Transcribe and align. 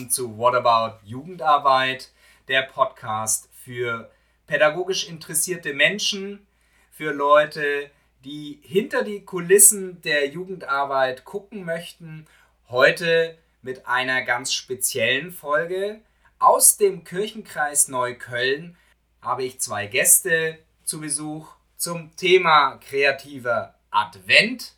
willkommen 0.00 0.10
zu 0.10 0.38
What 0.38 0.54
About 0.54 0.98
Jugendarbeit, 1.04 2.10
der 2.48 2.62
Podcast 2.62 3.50
für 3.52 4.10
pädagogisch 4.46 5.06
interessierte 5.06 5.74
Menschen, 5.74 6.46
für 6.90 7.12
Leute, 7.12 7.90
die 8.24 8.60
hinter 8.62 9.04
die 9.04 9.26
Kulissen 9.26 10.00
der 10.00 10.26
Jugendarbeit 10.28 11.26
gucken 11.26 11.66
möchten. 11.66 12.26
Heute 12.70 13.36
mit 13.60 13.86
einer 13.86 14.22
ganz 14.22 14.54
speziellen 14.54 15.32
Folge. 15.32 16.00
Aus 16.38 16.78
dem 16.78 17.04
Kirchenkreis 17.04 17.88
Neukölln 17.88 18.78
habe 19.20 19.44
ich 19.44 19.60
zwei 19.60 19.86
Gäste 19.86 20.58
zu 20.82 21.02
Besuch 21.02 21.52
zum 21.76 22.16
Thema 22.16 22.78
kreativer 22.78 23.74
Advent 23.90 24.76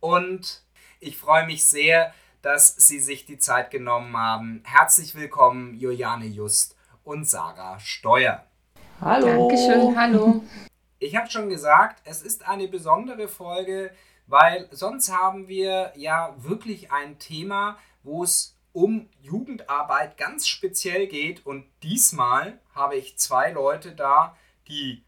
und 0.00 0.62
ich 1.00 1.18
freue 1.18 1.44
mich 1.44 1.66
sehr, 1.66 2.14
dass 2.44 2.76
Sie 2.76 3.00
sich 3.00 3.24
die 3.24 3.38
Zeit 3.38 3.70
genommen 3.70 4.14
haben. 4.14 4.62
Herzlich 4.64 5.14
willkommen, 5.14 5.78
Juliane 5.78 6.26
Just 6.26 6.76
und 7.02 7.26
Sarah 7.26 7.80
Steuer. 7.80 8.44
Hallo. 9.00 9.48
Dankeschön, 9.48 9.98
hallo. 9.98 10.44
Ich 10.98 11.16
habe 11.16 11.30
schon 11.30 11.48
gesagt, 11.48 12.02
es 12.04 12.20
ist 12.20 12.46
eine 12.46 12.68
besondere 12.68 13.28
Folge, 13.28 13.92
weil 14.26 14.68
sonst 14.72 15.10
haben 15.10 15.48
wir 15.48 15.94
ja 15.96 16.34
wirklich 16.36 16.92
ein 16.92 17.18
Thema, 17.18 17.78
wo 18.02 18.24
es 18.24 18.58
um 18.72 19.08
Jugendarbeit 19.22 20.18
ganz 20.18 20.46
speziell 20.46 21.06
geht. 21.06 21.46
Und 21.46 21.64
diesmal 21.82 22.60
habe 22.74 22.96
ich 22.96 23.16
zwei 23.16 23.52
Leute 23.52 23.92
da, 23.92 24.36
die 24.68 25.02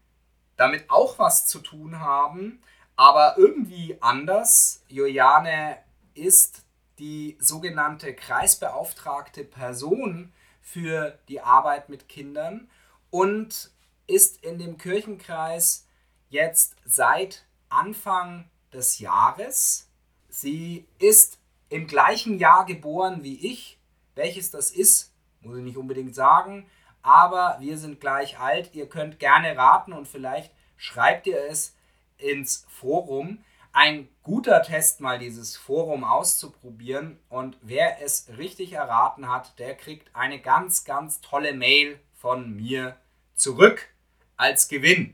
damit 0.55 0.89
auch 0.89 1.19
was 1.19 1.45
zu 1.45 1.59
tun 1.59 1.99
haben, 1.99 2.63
aber 2.95 3.35
irgendwie 3.37 3.95
anders. 4.01 4.83
Juliane 4.87 5.77
ist 6.15 6.66
die 6.99 7.37
sogenannte 7.39 8.13
kreisbeauftragte 8.13 9.43
Person 9.43 10.33
für 10.61 11.17
die 11.29 11.41
Arbeit 11.41 11.89
mit 11.89 12.09
Kindern 12.09 12.69
und 13.09 13.71
ist 14.07 14.43
in 14.43 14.57
dem 14.57 14.77
Kirchenkreis 14.77 15.87
jetzt 16.29 16.75
seit 16.85 17.45
Anfang 17.69 18.49
des 18.73 18.99
Jahres. 18.99 19.89
Sie 20.29 20.87
ist 20.99 21.39
im 21.69 21.87
gleichen 21.87 22.39
Jahr 22.39 22.65
geboren 22.65 23.23
wie 23.23 23.47
ich. 23.47 23.77
Welches 24.15 24.51
das 24.51 24.71
ist, 24.71 25.13
muss 25.41 25.57
ich 25.57 25.63
nicht 25.63 25.77
unbedingt 25.77 26.15
sagen, 26.15 26.65
aber 27.03 27.57
wir 27.59 27.77
sind 27.77 27.99
gleich 27.99 28.39
alt. 28.39 28.73
Ihr 28.73 28.89
könnt 28.89 29.19
gerne 29.19 29.55
raten 29.55 29.93
und 29.93 30.07
vielleicht 30.07 30.51
schreibt 30.75 31.27
ihr 31.27 31.39
es 31.49 31.75
ins 32.17 32.65
Forum 32.67 33.43
ein 33.77 34.09
guter 34.23 34.63
Test, 34.63 35.01
mal 35.01 35.19
dieses 35.19 35.55
Forum 35.55 36.03
auszuprobieren. 36.03 37.19
Und 37.29 37.59
wer 37.61 38.01
es 38.01 38.27
richtig 38.35 38.73
erraten 38.73 39.29
hat, 39.29 39.59
der 39.59 39.75
kriegt 39.75 40.09
eine 40.15 40.39
ganz, 40.39 40.83
ganz 40.83 41.21
tolle 41.21 41.53
Mail 41.53 41.99
von 42.15 42.55
mir 42.55 42.97
zurück 43.35 43.87
als 44.35 44.67
Gewinn. 44.67 45.13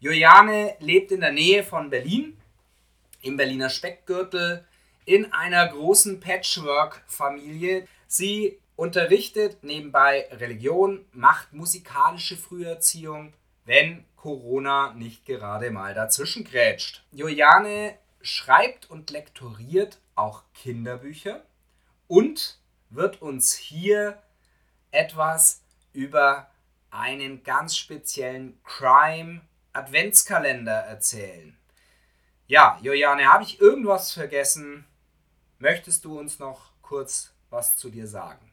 Juliane 0.00 0.74
lebt 0.80 1.12
in 1.12 1.20
der 1.20 1.30
Nähe 1.30 1.62
von 1.62 1.90
Berlin, 1.90 2.36
im 3.20 3.36
Berliner 3.36 3.70
Speckgürtel, 3.70 4.66
in 5.04 5.32
einer 5.32 5.68
großen 5.68 6.18
Patchwork-Familie. 6.18 7.86
Sie 8.08 8.58
unterrichtet 8.74 9.62
nebenbei 9.62 10.26
Religion, 10.32 11.04
macht 11.12 11.52
musikalische 11.52 12.36
Früherziehung, 12.36 13.32
wenn 13.64 14.04
Corona 14.22 14.92
nicht 14.94 15.26
gerade 15.26 15.72
mal 15.72 15.94
dazwischen 15.94 16.44
grätscht. 16.44 17.02
Juliane 17.10 17.98
schreibt 18.20 18.88
und 18.88 19.10
lektoriert 19.10 19.98
auch 20.14 20.44
Kinderbücher 20.54 21.42
und 22.06 22.60
wird 22.90 23.20
uns 23.20 23.52
hier 23.52 24.22
etwas 24.92 25.62
über 25.92 26.48
einen 26.92 27.42
ganz 27.42 27.76
speziellen 27.76 28.62
Crime 28.62 29.40
Adventskalender 29.72 30.72
erzählen. 30.72 31.58
Ja, 32.46 32.78
Juliane, 32.80 33.26
habe 33.26 33.42
ich 33.42 33.60
irgendwas 33.60 34.12
vergessen? 34.12 34.84
Möchtest 35.58 36.04
du 36.04 36.16
uns 36.16 36.38
noch 36.38 36.70
kurz 36.80 37.32
was 37.50 37.76
zu 37.76 37.90
dir 37.90 38.06
sagen? 38.06 38.51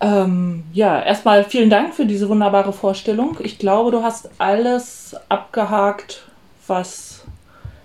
Ähm, 0.00 0.64
ja, 0.72 1.00
erstmal 1.00 1.44
vielen 1.44 1.70
Dank 1.70 1.94
für 1.94 2.06
diese 2.06 2.28
wunderbare 2.28 2.72
Vorstellung. 2.72 3.36
Ich 3.40 3.58
glaube, 3.58 3.92
du 3.92 4.02
hast 4.02 4.30
alles 4.38 5.14
abgehakt, 5.28 6.26
was 6.66 7.24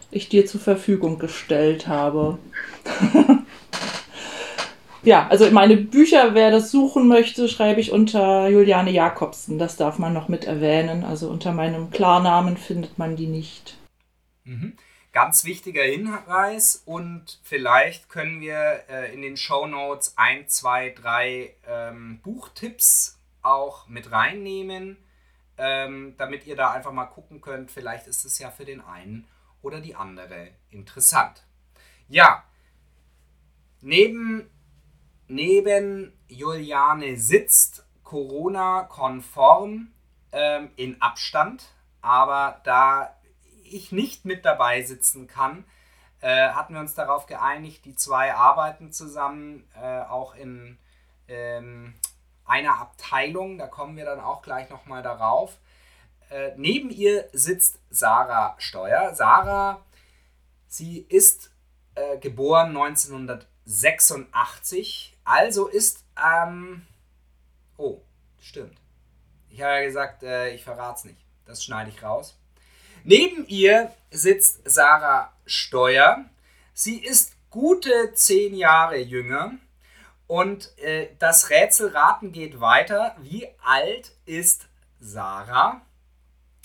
ich 0.09 0.29
dir 0.29 0.45
zur 0.45 0.59
Verfügung 0.59 1.19
gestellt 1.19 1.87
habe. 1.87 2.39
ja, 5.03 5.27
also 5.29 5.49
meine 5.51 5.77
Bücher, 5.77 6.33
wer 6.33 6.49
das 6.49 6.71
suchen 6.71 7.07
möchte, 7.07 7.47
schreibe 7.49 7.81
ich 7.81 7.91
unter 7.91 8.47
Juliane 8.47 8.91
Jakobsen. 8.91 9.59
Das 9.59 9.77
darf 9.77 9.99
man 9.99 10.13
noch 10.13 10.27
mit 10.27 10.45
erwähnen. 10.45 11.03
Also 11.03 11.29
unter 11.29 11.51
meinem 11.51 11.91
Klarnamen 11.91 12.57
findet 12.57 12.97
man 12.97 13.15
die 13.15 13.27
nicht. 13.27 13.77
Mhm. 14.43 14.73
Ganz 15.17 15.45
wichtiger 15.45 15.81
Hinweis 15.81 16.83
und 16.85 17.39
vielleicht 17.41 18.07
können 18.07 18.39
wir 18.39 18.83
äh, 18.87 19.11
in 19.15 19.23
den 19.23 19.35
Show 19.35 19.65
Notes 19.65 20.13
ein, 20.15 20.47
zwei, 20.47 20.91
drei 20.91 21.55
ähm, 21.67 22.19
Buchtipps 22.21 23.19
auch 23.41 23.87
mit 23.87 24.11
reinnehmen, 24.11 24.95
ähm, 25.57 26.13
damit 26.19 26.45
ihr 26.45 26.55
da 26.55 26.69
einfach 26.71 26.91
mal 26.91 27.07
gucken 27.07 27.41
könnt. 27.41 27.71
Vielleicht 27.71 28.05
ist 28.05 28.25
es 28.25 28.37
ja 28.37 28.51
für 28.51 28.63
den 28.63 28.79
einen 28.79 29.27
oder 29.63 29.81
die 29.81 29.95
andere 29.95 30.49
interessant. 30.69 31.47
Ja, 32.07 32.43
neben, 33.81 34.47
neben 35.27 36.13
Juliane 36.27 37.17
sitzt 37.17 37.87
Corona-konform 38.03 39.87
ähm, 40.31 40.69
in 40.75 41.01
Abstand, 41.01 41.73
aber 42.03 42.61
da 42.65 43.16
ich 43.75 43.91
nicht 43.91 44.25
mit 44.25 44.45
dabei 44.45 44.81
sitzen 44.81 45.27
kann, 45.27 45.65
äh, 46.21 46.49
hatten 46.49 46.73
wir 46.73 46.81
uns 46.81 46.95
darauf 46.95 47.27
geeinigt, 47.27 47.85
die 47.85 47.95
zwei 47.95 48.33
arbeiten 48.33 48.91
zusammen, 48.91 49.69
äh, 49.79 50.01
auch 50.01 50.35
in 50.35 50.77
ähm, 51.27 51.93
einer 52.45 52.79
Abteilung. 52.79 53.57
Da 53.57 53.67
kommen 53.67 53.97
wir 53.97 54.05
dann 54.05 54.19
auch 54.19 54.41
gleich 54.41 54.69
nochmal 54.69 55.03
darauf. 55.03 55.57
Äh, 56.29 56.51
neben 56.57 56.89
ihr 56.89 57.29
sitzt 57.33 57.79
Sarah 57.89 58.55
Steuer. 58.57 59.13
Sarah, 59.13 59.85
sie 60.67 60.99
ist 60.99 61.51
äh, 61.95 62.17
geboren 62.17 62.69
1986, 62.69 65.17
also 65.23 65.67
ist, 65.67 66.03
ähm, 66.21 66.85
oh, 67.77 68.01
stimmt. 68.39 68.77
Ich 69.49 69.61
habe 69.61 69.75
ja 69.75 69.83
gesagt, 69.83 70.23
äh, 70.23 70.49
ich 70.49 70.63
verrate 70.63 70.99
es 70.99 71.05
nicht. 71.05 71.25
Das 71.45 71.63
schneide 71.63 71.89
ich 71.89 72.03
raus. 72.03 72.36
Neben 73.09 73.47
ihr 73.47 73.93
sitzt 74.11 74.69
Sarah 74.69 75.31
Steuer. 75.45 76.25
Sie 76.73 76.97
ist 76.97 77.37
gute 77.49 78.13
zehn 78.13 78.53
Jahre 78.53 78.97
jünger. 78.97 79.53
Und 80.27 80.77
äh, 80.79 81.07
das 81.17 81.49
Rätselraten 81.49 82.33
geht 82.33 82.59
weiter. 82.59 83.15
Wie 83.21 83.47
alt 83.63 84.11
ist 84.25 84.67
Sarah? 84.99 85.83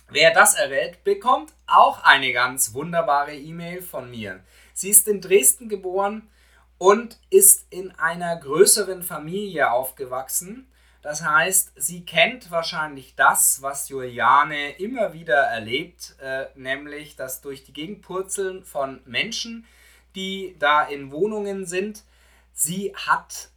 Wer 0.08 0.34
das 0.34 0.56
errät, 0.56 1.04
bekommt 1.04 1.53
auch 1.69 2.03
eine 2.03 2.32
ganz 2.32 2.74
wunderbare 2.74 3.36
E-Mail 3.36 3.80
von 3.80 4.10
mir. 4.10 4.42
Sie 4.74 4.91
ist 4.91 5.06
in 5.06 5.20
Dresden 5.20 5.69
geboren 5.69 6.28
und 6.76 7.20
ist 7.30 7.66
in 7.70 7.92
einer 7.92 8.34
größeren 8.34 9.04
Familie 9.04 9.70
aufgewachsen. 9.70 10.72
Das 11.03 11.25
heißt, 11.25 11.73
sie 11.75 12.05
kennt 12.05 12.53
wahrscheinlich 12.53 13.17
das, 13.17 13.60
was 13.60 13.89
Juliane 13.89 14.71
immer 14.78 15.13
wieder 15.13 15.34
erlebt, 15.34 16.15
äh, 16.21 16.47
nämlich 16.54 17.16
das 17.16 17.41
durch 17.41 17.65
die 17.65 17.72
Gegend 17.72 18.03
purzeln 18.03 18.65
von 18.65 19.01
Menschen, 19.04 19.66
die 20.15 20.54
da 20.60 20.84
in 20.84 21.10
Wohnungen 21.10 21.66
sind. 21.66 22.04
Sie 22.53 22.95
hat 22.95 23.51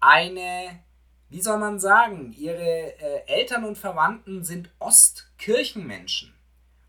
eine, 0.00 0.80
wie 1.28 1.42
soll 1.42 1.58
man 1.58 1.78
sagen, 1.78 2.32
ihre 2.32 2.98
äh, 2.98 3.26
Eltern 3.26 3.64
und 3.64 3.76
Verwandten 3.76 4.42
sind 4.42 4.70
Ostkirchenmenschen. 4.78 6.32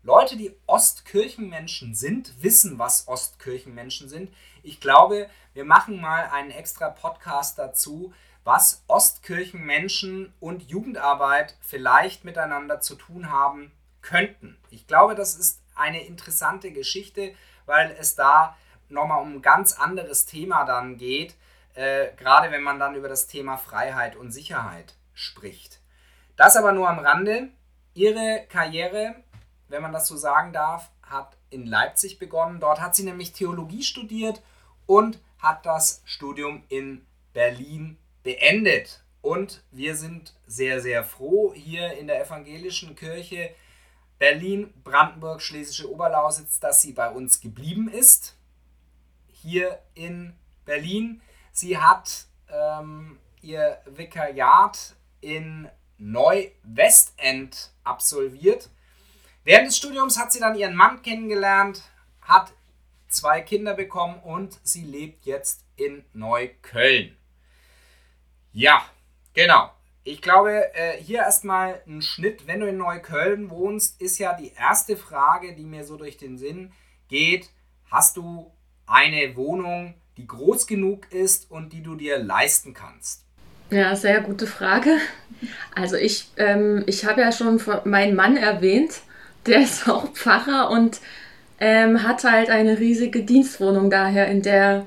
Leute, 0.02 0.36
die 0.36 0.56
Ostkirchenmenschen 0.66 1.94
sind, 1.94 2.42
wissen, 2.42 2.78
was 2.78 3.06
Ostkirchenmenschen 3.06 4.08
sind. 4.08 4.32
Ich 4.62 4.80
glaube, 4.80 5.28
wir 5.52 5.64
machen 5.64 6.00
mal 6.00 6.30
einen 6.30 6.50
extra 6.50 6.88
Podcast 6.88 7.58
dazu, 7.58 8.12
was 8.44 8.82
Ostkirchenmenschen 8.88 10.32
und 10.40 10.68
Jugendarbeit 10.68 11.56
vielleicht 11.60 12.24
miteinander 12.24 12.80
zu 12.80 12.96
tun 12.96 13.30
haben 13.30 13.72
könnten. 14.00 14.58
Ich 14.70 14.86
glaube, 14.86 15.14
das 15.14 15.34
ist 15.36 15.62
eine 15.74 16.04
interessante 16.04 16.72
Geschichte, 16.72 17.34
weil 17.66 17.96
es 17.98 18.14
da 18.14 18.56
nochmal 18.88 19.22
um 19.22 19.36
ein 19.36 19.42
ganz 19.42 19.72
anderes 19.72 20.26
Thema 20.26 20.64
dann 20.64 20.96
geht, 20.96 21.34
äh, 21.74 22.08
gerade 22.16 22.50
wenn 22.50 22.62
man 22.62 22.78
dann 22.78 22.94
über 22.94 23.08
das 23.08 23.26
Thema 23.26 23.56
Freiheit 23.56 24.16
und 24.16 24.32
Sicherheit 24.32 24.94
spricht. 25.14 25.80
Das 26.36 26.56
aber 26.56 26.72
nur 26.72 26.88
am 26.88 26.98
Rande. 26.98 27.48
Ihre 27.94 28.46
Karriere, 28.48 29.14
wenn 29.68 29.82
man 29.82 29.92
das 29.92 30.08
so 30.08 30.16
sagen 30.16 30.52
darf, 30.52 30.90
hat 31.02 31.36
in 31.50 31.66
Leipzig 31.66 32.18
begonnen. 32.18 32.60
Dort 32.60 32.80
hat 32.80 32.96
sie 32.96 33.04
nämlich 33.04 33.32
Theologie 33.32 33.82
studiert 33.82 34.42
und 34.86 35.18
hat 35.38 35.66
das 35.66 36.02
Studium 36.04 36.64
in 36.68 37.06
Berlin 37.32 37.98
beendet. 38.22 39.02
Und 39.20 39.62
wir 39.70 39.96
sind 39.96 40.34
sehr, 40.46 40.80
sehr 40.80 41.04
froh 41.04 41.52
hier 41.54 41.92
in 41.94 42.06
der 42.08 42.24
evangelischen 42.24 42.96
Kirche 42.96 43.54
Berlin, 44.18 44.72
Brandenburg, 44.84 45.42
Schlesische 45.42 45.90
Oberlausitz, 45.90 46.60
dass 46.60 46.80
sie 46.80 46.92
bei 46.92 47.10
uns 47.10 47.40
geblieben 47.40 47.88
ist. 47.88 48.36
Hier 49.26 49.80
in 49.94 50.34
Berlin. 50.64 51.20
Sie 51.50 51.78
hat 51.78 52.26
ähm, 52.48 53.18
ihr 53.40 53.78
Vikariat 53.86 54.94
in 55.20 55.68
Neu-Westend 55.98 57.72
absolviert. 57.82 58.70
Während 59.44 59.68
des 59.68 59.76
Studiums 59.76 60.18
hat 60.18 60.32
sie 60.32 60.38
dann 60.38 60.56
ihren 60.56 60.76
Mann 60.76 61.02
kennengelernt, 61.02 61.82
hat 62.20 62.52
zwei 63.08 63.40
Kinder 63.40 63.74
bekommen 63.74 64.20
und 64.20 64.60
sie 64.62 64.82
lebt 64.82 65.26
jetzt 65.26 65.64
in 65.76 66.04
Neukölln. 66.12 67.16
Ja, 68.52 68.82
genau. 69.34 69.70
Ich 70.04 70.20
glaube, 70.20 70.74
äh, 70.74 70.96
hier 71.00 71.20
erstmal 71.20 71.80
ein 71.86 72.02
Schnitt. 72.02 72.46
Wenn 72.46 72.60
du 72.60 72.66
in 72.66 72.76
Neukölln 72.76 73.50
wohnst, 73.50 74.00
ist 74.00 74.18
ja 74.18 74.34
die 74.34 74.52
erste 74.58 74.96
Frage, 74.96 75.54
die 75.54 75.64
mir 75.64 75.84
so 75.84 75.96
durch 75.96 76.16
den 76.16 76.38
Sinn 76.38 76.72
geht, 77.08 77.50
hast 77.90 78.16
du 78.16 78.50
eine 78.86 79.36
Wohnung, 79.36 79.94
die 80.16 80.26
groß 80.26 80.66
genug 80.66 81.10
ist 81.12 81.50
und 81.50 81.72
die 81.72 81.82
du 81.82 81.94
dir 81.94 82.18
leisten 82.18 82.74
kannst? 82.74 83.24
Ja, 83.70 83.96
sehr 83.96 84.20
gute 84.20 84.46
Frage. 84.46 84.98
Also 85.74 85.96
ich, 85.96 86.28
ähm, 86.36 86.84
ich 86.86 87.06
habe 87.06 87.22
ja 87.22 87.32
schon 87.32 87.60
meinen 87.84 88.14
Mann 88.14 88.36
erwähnt, 88.36 89.00
der 89.46 89.62
ist 89.62 89.88
auch 89.88 90.12
Pfarrer 90.12 90.70
und 90.70 91.00
ähm, 91.58 92.02
hat 92.02 92.24
halt 92.24 92.50
eine 92.50 92.78
riesige 92.78 93.22
Dienstwohnung 93.22 93.88
daher, 93.88 94.26
in 94.26 94.42
der 94.42 94.86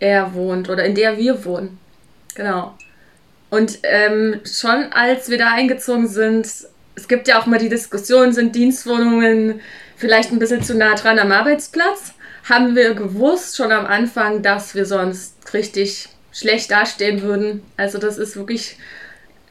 er 0.00 0.34
wohnt 0.34 0.68
oder 0.68 0.84
in 0.84 0.94
der 0.94 1.16
wir 1.18 1.44
wohnen. 1.44 1.78
Genau. 2.34 2.74
Und 3.50 3.80
ähm, 3.82 4.40
schon 4.44 4.92
als 4.92 5.28
wir 5.28 5.38
da 5.38 5.52
eingezogen 5.52 6.06
sind, 6.06 6.46
es 6.94 7.08
gibt 7.08 7.28
ja 7.28 7.40
auch 7.40 7.46
mal 7.46 7.58
die 7.58 7.68
Diskussion, 7.68 8.32
sind 8.32 8.54
Dienstwohnungen 8.54 9.60
vielleicht 9.96 10.32
ein 10.32 10.38
bisschen 10.38 10.62
zu 10.62 10.76
nah 10.76 10.94
dran 10.94 11.18
am 11.18 11.32
Arbeitsplatz? 11.32 12.14
Haben 12.48 12.74
wir 12.74 12.94
gewusst 12.94 13.56
schon 13.56 13.72
am 13.72 13.86
Anfang, 13.86 14.42
dass 14.42 14.74
wir 14.74 14.86
sonst 14.86 15.52
richtig 15.52 16.08
schlecht 16.32 16.70
dastehen 16.70 17.22
würden. 17.22 17.64
Also 17.76 17.98
das 17.98 18.18
ist 18.18 18.36
wirklich 18.36 18.78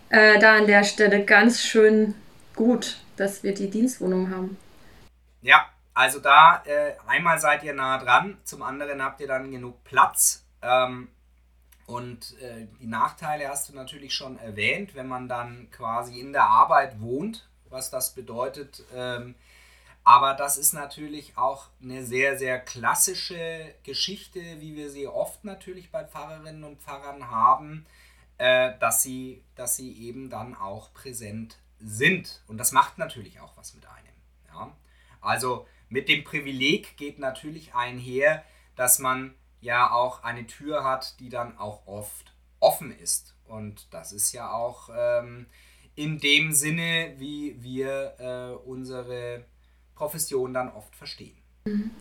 äh, 0.10 0.40
da 0.40 0.56
an 0.56 0.68
der 0.68 0.84
Stelle 0.84 1.24
ganz 1.26 1.62
schön 1.62 2.16
gut, 2.56 2.98
dass 3.18 3.44
wir 3.44 3.54
die 3.54 3.70
Dienstwohnung 3.70 4.30
haben. 4.34 4.58
Ja, 5.42 5.66
also 5.94 6.20
da 6.20 6.64
äh, 6.66 6.94
einmal 7.08 7.40
seid 7.40 7.64
ihr 7.64 7.74
nah 7.74 7.98
dran, 7.98 8.38
zum 8.44 8.64
anderen 8.64 9.04
habt 9.04 9.20
ihr 9.22 9.28
dann 9.28 9.52
genug 9.52 9.84
Platz. 9.84 10.46
Ähm, 10.62 11.10
und 11.90 12.40
äh, 12.40 12.68
die 12.80 12.86
Nachteile 12.86 13.50
hast 13.50 13.68
du 13.68 13.74
natürlich 13.74 14.14
schon 14.14 14.38
erwähnt, 14.38 14.94
wenn 14.94 15.08
man 15.08 15.28
dann 15.28 15.72
quasi 15.72 16.20
in 16.20 16.34
der 16.34 16.44
Arbeit 16.44 17.02
wohnt, 17.02 17.50
was 17.68 17.90
das 17.90 18.14
bedeutet. 18.14 18.84
Ähm, 18.94 19.34
aber 20.04 20.36
das 20.36 20.60
ist 20.60 20.74
natürlich 20.74 21.36
auch 21.36 21.66
eine 21.82 22.06
sehr, 22.06 22.38
sehr 22.38 22.60
klassische 22.60 23.74
Geschichte, 23.82 24.40
wie 24.60 24.76
wir 24.76 24.92
sie 24.92 25.08
oft 25.08 25.44
natürlich 25.46 25.90
bei 25.90 26.06
Pfarrerinnen 26.06 26.64
und 26.64 26.80
Pfarrern 26.80 27.32
haben, 27.32 27.88
äh, 28.38 28.74
dass, 28.80 29.02
sie, 29.02 29.44
dass 29.56 29.76
sie 29.76 29.92
eben 30.08 30.30
dann 30.30 30.54
auch 30.54 30.94
präsent 30.94 31.58
sind. 31.80 32.44
Und 32.46 32.60
das 32.60 32.72
macht 32.72 33.00
natürlich 33.00 33.40
auch 33.40 33.58
was 33.58 33.74
mit 33.74 33.88
einem. 33.88 34.14
Ja? 34.54 34.78
Also 35.22 35.68
mit 35.90 36.08
dem 36.08 36.24
Privileg 36.24 36.98
geht 36.98 37.18
natürlich 37.18 37.74
einher, 37.74 38.44
dass 38.76 39.00
man 39.00 39.34
ja 39.62 39.92
auch 39.92 40.24
eine 40.24 40.48
Tür 40.48 40.84
hat, 40.84 41.20
die 41.20 41.30
dann 41.30 41.58
auch 41.58 41.88
oft 41.88 42.34
offen 42.60 42.98
ist. 42.98 43.36
Und 43.48 43.88
das 43.92 44.12
ist 44.12 44.32
ja 44.32 44.52
auch 44.52 44.90
ähm, 44.96 45.48
in 45.96 46.20
dem 46.20 46.54
Sinne, 46.54 47.14
wie 47.18 47.62
wir 47.62 48.16
äh, 48.20 48.68
unsere 48.70 49.46
Profession 49.96 50.54
dann 50.54 50.70
oft 50.72 50.96
verstehen. 50.96 51.38
Mhm. 51.66 51.92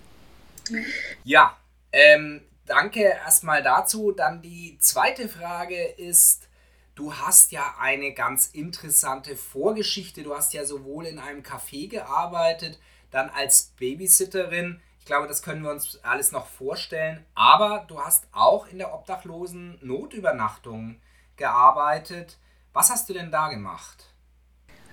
Ja, 1.24 1.56
ähm, 1.92 2.42
danke 2.66 3.00
erstmal 3.00 3.62
dazu. 3.62 4.12
Dann 4.12 4.42
die 4.42 4.78
zweite 4.78 5.28
Frage 5.28 5.82
ist, 5.82 6.48
du 6.94 7.14
hast 7.14 7.52
ja 7.52 7.74
eine 7.80 8.12
ganz 8.12 8.48
interessante 8.48 9.36
Vorgeschichte. 9.36 10.22
Du 10.22 10.36
hast 10.36 10.52
ja 10.52 10.64
sowohl 10.64 11.06
in 11.06 11.18
einem 11.18 11.42
Café 11.42 11.88
gearbeitet, 11.88 12.78
dann 13.10 13.30
als 13.30 13.72
Babysitterin. 13.78 14.80
Ich 15.08 15.10
glaube, 15.10 15.26
das 15.26 15.40
können 15.40 15.62
wir 15.62 15.70
uns 15.70 15.98
alles 16.02 16.32
noch 16.32 16.46
vorstellen. 16.46 17.24
Aber 17.34 17.86
du 17.88 17.98
hast 17.98 18.26
auch 18.30 18.68
in 18.68 18.76
der 18.76 18.92
obdachlosen 18.92 19.78
Notübernachtung 19.80 21.00
gearbeitet. 21.38 22.36
Was 22.74 22.90
hast 22.90 23.08
du 23.08 23.14
denn 23.14 23.30
da 23.30 23.48
gemacht? 23.48 24.04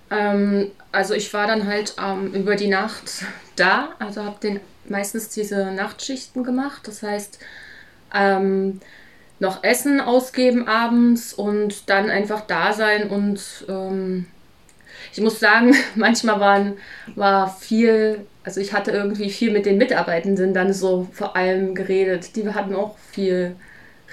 Ähm, 0.09 0.71
also 0.93 1.13
ich 1.15 1.33
war 1.33 1.47
dann 1.47 1.67
halt 1.67 1.95
ähm, 2.01 2.33
über 2.33 2.55
die 2.55 2.69
Nacht 2.69 3.25
da, 3.57 3.89
also 3.99 4.23
habe 4.23 4.39
den 4.39 4.61
meistens 4.87 5.27
diese 5.27 5.73
Nachtschichten 5.73 6.45
gemacht. 6.45 6.87
Das 6.87 7.03
heißt, 7.03 7.39
ähm, 8.13 8.79
noch 9.39 9.65
Essen 9.65 9.99
ausgeben 9.99 10.65
abends 10.69 11.33
und 11.33 11.89
dann 11.89 12.09
einfach 12.09 12.39
da 12.47 12.71
sein 12.71 13.09
und 13.09 13.65
ähm, 13.67 14.27
ich 15.11 15.19
muss 15.19 15.41
sagen, 15.41 15.75
manchmal 15.95 16.39
waren, 16.39 16.77
war 17.15 17.49
viel, 17.53 18.25
also 18.45 18.61
ich 18.61 18.73
hatte 18.73 18.91
irgendwie 18.91 19.29
viel 19.29 19.51
mit 19.51 19.65
den 19.65 19.77
Mitarbeitenden 19.77 20.53
dann 20.53 20.71
so 20.73 21.07
vor 21.11 21.35
allem 21.35 21.75
geredet. 21.75 22.35
Die 22.35 22.47
hatten 22.53 22.75
auch 22.75 22.97
viel 23.11 23.55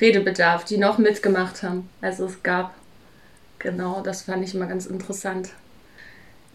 Redebedarf, 0.00 0.64
die 0.64 0.78
noch 0.78 0.98
mitgemacht 0.98 1.62
haben. 1.62 1.88
Also 2.00 2.26
es 2.26 2.42
gab, 2.42 2.74
genau, 3.58 4.00
das 4.02 4.22
fand 4.22 4.44
ich 4.44 4.54
immer 4.54 4.66
ganz 4.66 4.86
interessant 4.86 5.50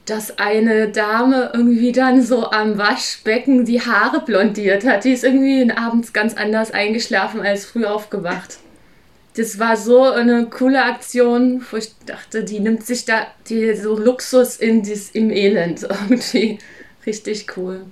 dass 0.08 0.38
eine 0.38 0.88
Dame 0.88 1.52
irgendwie 1.54 1.92
dann 1.92 2.22
so 2.22 2.50
am 2.50 2.78
Waschbecken 2.78 3.66
die 3.66 3.82
Haare 3.82 4.22
blondiert 4.22 4.86
hat. 4.86 5.04
Die 5.04 5.12
ist 5.12 5.26
irgendwie 5.26 5.70
abends 5.70 6.14
ganz 6.14 6.34
anders 6.34 6.72
eingeschlafen 6.72 7.42
als 7.42 7.66
früh 7.66 7.86
aufgewacht. 7.86 8.58
Das 9.36 9.60
war 9.60 9.76
so 9.76 10.04
eine 10.04 10.46
coole 10.46 10.82
Aktion, 10.82 11.64
wo 11.70 11.78
ich 11.78 11.92
dachte, 12.06 12.44
die 12.44 12.60
nimmt 12.60 12.86
sich 12.86 13.06
da 13.06 13.28
die, 13.50 13.76
so 13.76 14.00
Luxus 14.00 14.56
in 14.56 14.82
dies, 14.82 15.12
im 15.12 15.30
Elend 15.30 15.84
irgendwie. 16.10 16.58
Richtig 17.08 17.56
cool. 17.56 17.86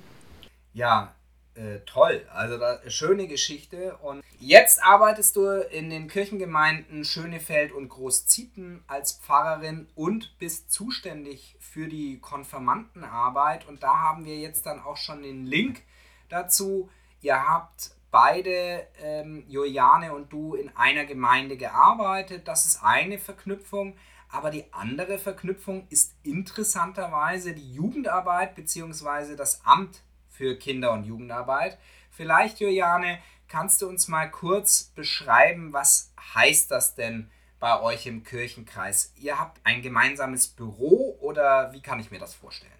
Ja, 0.74 1.14
äh, 1.54 1.78
toll. 1.86 2.26
Also 2.34 2.58
da, 2.58 2.78
schöne 2.90 3.26
Geschichte. 3.28 3.96
Und 3.96 4.22
jetzt 4.38 4.84
arbeitest 4.84 5.36
du 5.36 5.46
in 5.70 5.88
den 5.88 6.06
Kirchengemeinden 6.06 7.02
Schönefeld 7.02 7.72
und 7.72 7.88
Großzieten 7.88 8.84
als 8.86 9.12
Pfarrerin 9.12 9.88
und 9.94 10.38
bist 10.38 10.70
zuständig 10.70 11.56
für 11.60 11.88
die 11.88 12.18
Konfirmandenarbeit. 12.20 13.66
Und 13.66 13.82
da 13.82 14.00
haben 14.00 14.26
wir 14.26 14.36
jetzt 14.36 14.66
dann 14.66 14.80
auch 14.80 14.98
schon 14.98 15.22
den 15.22 15.46
Link 15.46 15.80
dazu. 16.28 16.90
Ihr 17.22 17.48
habt 17.48 17.92
beide, 18.10 18.86
ähm, 19.02 19.44
Juliane 19.48 20.12
und 20.12 20.30
du, 20.30 20.54
in 20.54 20.76
einer 20.76 21.06
Gemeinde 21.06 21.56
gearbeitet. 21.56 22.46
Das 22.48 22.66
ist 22.66 22.82
eine 22.82 23.18
Verknüpfung. 23.18 23.96
Aber 24.36 24.50
die 24.50 24.70
andere 24.70 25.18
Verknüpfung 25.18 25.86
ist 25.88 26.14
interessanterweise 26.22 27.54
die 27.54 27.72
Jugendarbeit 27.72 28.54
bzw. 28.54 29.34
das 29.34 29.62
Amt 29.64 30.02
für 30.28 30.58
Kinder- 30.58 30.92
und 30.92 31.04
Jugendarbeit. 31.04 31.78
Vielleicht, 32.10 32.60
Juliane, 32.60 33.16
kannst 33.48 33.80
du 33.80 33.88
uns 33.88 34.08
mal 34.08 34.30
kurz 34.30 34.92
beschreiben, 34.94 35.72
was 35.72 36.12
heißt 36.34 36.70
das 36.70 36.94
denn 36.94 37.30
bei 37.60 37.80
euch 37.80 38.06
im 38.06 38.24
Kirchenkreis? 38.24 39.14
Ihr 39.18 39.40
habt 39.40 39.58
ein 39.64 39.80
gemeinsames 39.80 40.48
Büro 40.48 41.16
oder 41.22 41.72
wie 41.72 41.80
kann 41.80 41.98
ich 41.98 42.10
mir 42.10 42.18
das 42.18 42.34
vorstellen? 42.34 42.72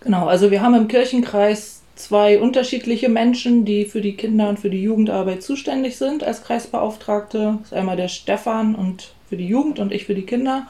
Genau, 0.00 0.28
also 0.28 0.50
wir 0.50 0.60
haben 0.60 0.74
im 0.74 0.88
Kirchenkreis 0.88 1.80
zwei 1.94 2.38
unterschiedliche 2.38 3.08
Menschen, 3.08 3.64
die 3.64 3.86
für 3.86 4.02
die 4.02 4.16
Kinder- 4.16 4.50
und 4.50 4.58
für 4.58 4.68
die 4.68 4.82
Jugendarbeit 4.82 5.42
zuständig 5.42 5.96
sind 5.96 6.22
als 6.22 6.44
Kreisbeauftragte. 6.44 7.56
Das 7.60 7.68
ist 7.68 7.72
einmal 7.72 7.96
der 7.96 8.08
Stefan 8.08 8.74
und 8.74 9.14
für 9.34 9.38
die 9.38 9.48
Jugend 9.48 9.80
und 9.80 9.92
ich 9.92 10.04
für 10.04 10.14
die 10.14 10.26
Kinder. 10.26 10.68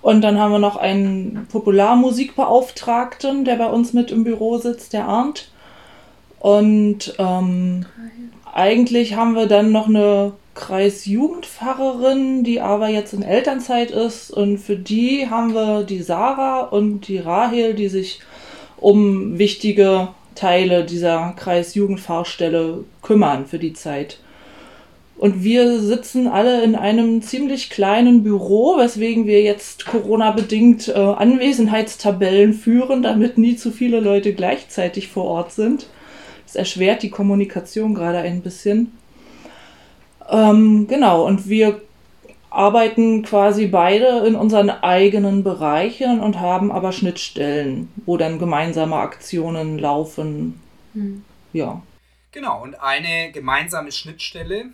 Und 0.00 0.22
dann 0.22 0.40
haben 0.40 0.50
wir 0.50 0.58
noch 0.58 0.76
einen 0.76 1.46
Popularmusikbeauftragten, 1.52 3.44
der 3.44 3.54
bei 3.54 3.66
uns 3.66 3.92
mit 3.92 4.10
im 4.10 4.24
Büro 4.24 4.58
sitzt, 4.58 4.92
der 4.92 5.06
Arndt. 5.06 5.52
Und 6.40 7.14
ähm, 7.18 7.86
eigentlich 8.52 9.14
haben 9.14 9.36
wir 9.36 9.46
dann 9.46 9.70
noch 9.70 9.86
eine 9.86 10.32
Kreisjugendpfarrerin, 10.54 12.42
die 12.42 12.60
aber 12.60 12.88
jetzt 12.88 13.12
in 13.12 13.22
Elternzeit 13.22 13.92
ist. 13.92 14.32
Und 14.32 14.58
für 14.58 14.74
die 14.76 15.30
haben 15.30 15.54
wir 15.54 15.84
die 15.84 16.02
Sarah 16.02 16.62
und 16.62 17.06
die 17.06 17.18
Rahel, 17.18 17.74
die 17.74 17.88
sich 17.88 18.18
um 18.78 19.38
wichtige 19.38 20.08
Teile 20.34 20.84
dieser 20.84 21.34
Kreisjugendfahrstelle 21.36 22.82
kümmern 23.00 23.46
für 23.46 23.60
die 23.60 23.74
Zeit. 23.74 24.18
Und 25.22 25.44
wir 25.44 25.78
sitzen 25.78 26.26
alle 26.26 26.64
in 26.64 26.74
einem 26.74 27.22
ziemlich 27.22 27.70
kleinen 27.70 28.24
Büro, 28.24 28.76
weswegen 28.76 29.24
wir 29.24 29.40
jetzt 29.40 29.86
Corona-bedingt 29.86 30.88
äh, 30.88 30.94
Anwesenheitstabellen 30.94 32.52
führen, 32.52 33.04
damit 33.04 33.38
nie 33.38 33.54
zu 33.54 33.70
viele 33.70 34.00
Leute 34.00 34.34
gleichzeitig 34.34 35.06
vor 35.06 35.26
Ort 35.26 35.52
sind. 35.52 35.86
Das 36.44 36.56
erschwert 36.56 37.04
die 37.04 37.10
Kommunikation 37.10 37.94
gerade 37.94 38.18
ein 38.18 38.42
bisschen. 38.42 38.98
Ähm, 40.28 40.88
genau, 40.88 41.24
und 41.24 41.48
wir 41.48 41.80
arbeiten 42.50 43.22
quasi 43.22 43.68
beide 43.68 44.26
in 44.26 44.34
unseren 44.34 44.70
eigenen 44.70 45.44
Bereichen 45.44 46.18
und 46.18 46.40
haben 46.40 46.72
aber 46.72 46.90
Schnittstellen, 46.90 47.92
wo 48.06 48.16
dann 48.16 48.40
gemeinsame 48.40 48.96
Aktionen 48.96 49.78
laufen. 49.78 50.60
Hm. 50.94 51.22
Ja. 51.52 51.80
Genau, 52.32 52.60
und 52.64 52.74
eine 52.82 53.30
gemeinsame 53.30 53.92
Schnittstelle, 53.92 54.64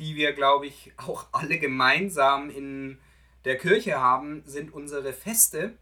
die 0.00 0.16
wir, 0.16 0.32
glaube 0.32 0.66
ich, 0.66 0.92
auch 0.96 1.26
alle 1.32 1.58
gemeinsam 1.58 2.50
in 2.50 2.98
der 3.44 3.58
Kirche 3.58 4.00
haben, 4.00 4.42
sind 4.46 4.72
unsere 4.72 5.12
Feste. 5.12 5.74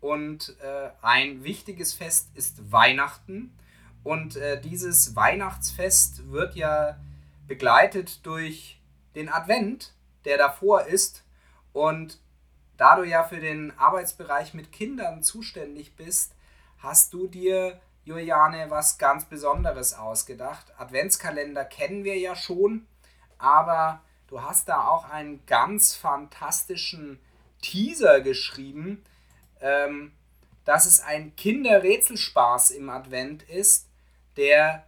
Und 0.00 0.56
äh, 0.60 0.90
ein 1.00 1.44
wichtiges 1.44 1.94
Fest 1.94 2.30
ist 2.34 2.72
Weihnachten. 2.72 3.56
Und 4.02 4.36
äh, 4.36 4.60
dieses 4.60 5.14
Weihnachtsfest 5.14 6.30
wird 6.32 6.56
ja 6.56 6.98
begleitet 7.46 8.26
durch 8.26 8.80
den 9.14 9.28
Advent, 9.28 9.94
der 10.24 10.38
davor 10.38 10.86
ist. 10.86 11.24
Und 11.72 12.18
da 12.76 12.96
du 12.96 13.04
ja 13.04 13.22
für 13.22 13.38
den 13.38 13.72
Arbeitsbereich 13.78 14.54
mit 14.54 14.72
Kindern 14.72 15.22
zuständig 15.22 15.94
bist, 15.94 16.34
hast 16.78 17.12
du 17.12 17.28
dir, 17.28 17.80
Juliane, 18.04 18.70
was 18.70 18.98
ganz 18.98 19.26
Besonderes 19.26 19.94
ausgedacht. 19.94 20.72
Adventskalender 20.76 21.64
kennen 21.64 22.02
wir 22.02 22.18
ja 22.18 22.34
schon, 22.34 22.88
aber 23.42 24.00
du 24.28 24.40
hast 24.40 24.68
da 24.68 24.86
auch 24.86 25.10
einen 25.10 25.44
ganz 25.46 25.94
fantastischen 25.94 27.18
Teaser 27.60 28.20
geschrieben, 28.20 29.02
ähm, 29.60 30.12
dass 30.64 30.86
es 30.86 31.00
ein 31.00 31.34
Kinderrätselspaß 31.36 32.70
im 32.70 32.88
Advent 32.88 33.42
ist, 33.42 33.88
der 34.36 34.86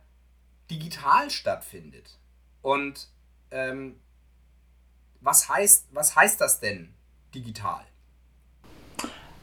digital 0.70 1.30
stattfindet. 1.30 2.18
Und 2.62 3.08
ähm, 3.50 3.98
was, 5.20 5.48
heißt, 5.48 5.88
was 5.90 6.14
heißt 6.14 6.40
das 6.40 6.60
denn 6.60 6.94
digital? 7.34 7.84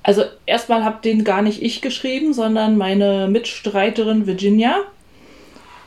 Also 0.03 0.23
erstmal 0.45 0.83
habe 0.83 1.01
den 1.01 1.23
gar 1.23 1.41
nicht 1.41 1.61
ich 1.61 1.81
geschrieben, 1.81 2.33
sondern 2.33 2.77
meine 2.77 3.27
Mitstreiterin 3.27 4.25
Virginia, 4.25 4.81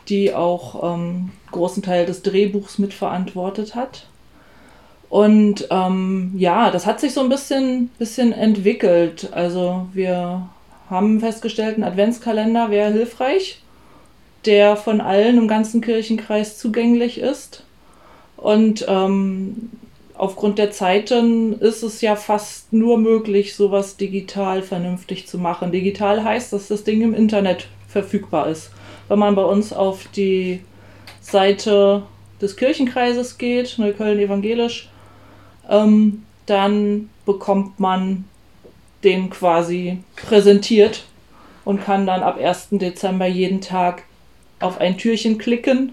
die 0.09 0.35
auch 0.35 0.95
ähm, 0.95 1.33
großen 1.55 1.83
Teil 1.83 2.07
des 2.07 2.23
Drehbuchs 2.23 2.79
mitverantwortet 2.79 3.75
hat. 3.75 4.07
Und 5.09 5.69
ähm, 5.71 6.35
ja, 6.37 6.71
das 6.71 6.87
hat 6.87 7.01
sich 7.01 7.15
so 7.15 7.21
ein 7.21 7.29
bisschen, 7.29 7.89
bisschen 7.99 8.33
entwickelt. 8.33 9.31
Also 9.33 9.87
wir 9.93 10.49
haben 10.91 11.21
festgestellt, 11.21 11.79
ein 11.79 11.85
Adventskalender 11.85 12.71
wäre 12.71 12.93
hilfreich 12.93 13.61
der 14.47 14.77
von 14.77 15.01
allen 15.01 15.39
im 15.39 15.49
ganzen 15.49 15.81
Kirchenkreis 15.81 16.59
zugänglich 16.59 17.19
ist. 17.19 17.65
Und 18.37 18.85
ähm, 18.89 19.71
aufgrund 20.15 20.59
der 20.59 20.71
Zeiten 20.71 21.55
ist 21.61 21.83
es 21.83 22.01
ja 22.01 22.17
fast 22.17 22.73
nur 22.73 22.99
möglich, 22.99 23.55
sowas 23.55 23.97
digital 23.97 24.63
vernünftig 24.63 25.27
zu 25.27 25.39
machen. 25.39 25.73
Digital 25.73 26.23
heißt, 26.23 26.53
dass 26.53 26.69
das 26.69 26.85
Ding 26.85 27.01
im 27.03 27.15
Internet 27.15 27.69
verfügbar 27.89 28.49
ist. 28.49 28.71
Wenn 29.09 29.19
man 29.19 29.35
bei 29.35 29.45
uns 29.45 29.73
auf 29.73 30.09
die 30.15 30.61
Seite 31.25 32.03
des 32.41 32.57
Kirchenkreises 32.57 33.39
geht, 33.39 33.79
Neukölln 33.79 34.19
evangelisch, 34.19 34.91
ähm, 35.69 36.23
dann 36.47 37.09
bekommt 37.25 37.81
man 37.81 38.25
den 39.03 39.31
quasi 39.31 39.99
präsentiert 40.17 41.05
und 41.65 41.83
kann 41.83 42.07
dann 42.07 42.23
ab 42.23 42.39
1. 42.39 42.69
Dezember 42.73 43.27
jeden 43.27 43.63
Tag 43.63 44.03
auf 44.61 44.79
ein 44.79 44.99
Türchen 44.99 45.39
klicken, 45.39 45.93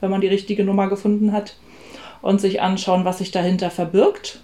wenn 0.00 0.10
man 0.10 0.22
die 0.22 0.28
richtige 0.28 0.64
Nummer 0.64 0.88
gefunden 0.88 1.32
hat, 1.32 1.56
und 2.22 2.40
sich 2.40 2.60
anschauen, 2.62 3.04
was 3.04 3.18
sich 3.18 3.30
dahinter 3.30 3.70
verbirgt. 3.70 4.40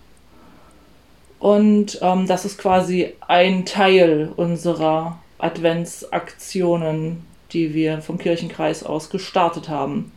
Und 1.39 1.99
ähm, 2.03 2.27
das 2.27 2.45
ist 2.45 2.59
quasi 2.59 3.15
ein 3.27 3.65
Teil 3.65 4.31
unserer 4.37 5.19
Adventsaktionen, 5.39 7.25
die 7.53 7.75
wir 7.75 8.03
vom 8.03 8.19
Kirchenkreis 8.19 8.83
aus 8.83 9.11
gestartet 9.11 9.69
haben. 9.69 10.13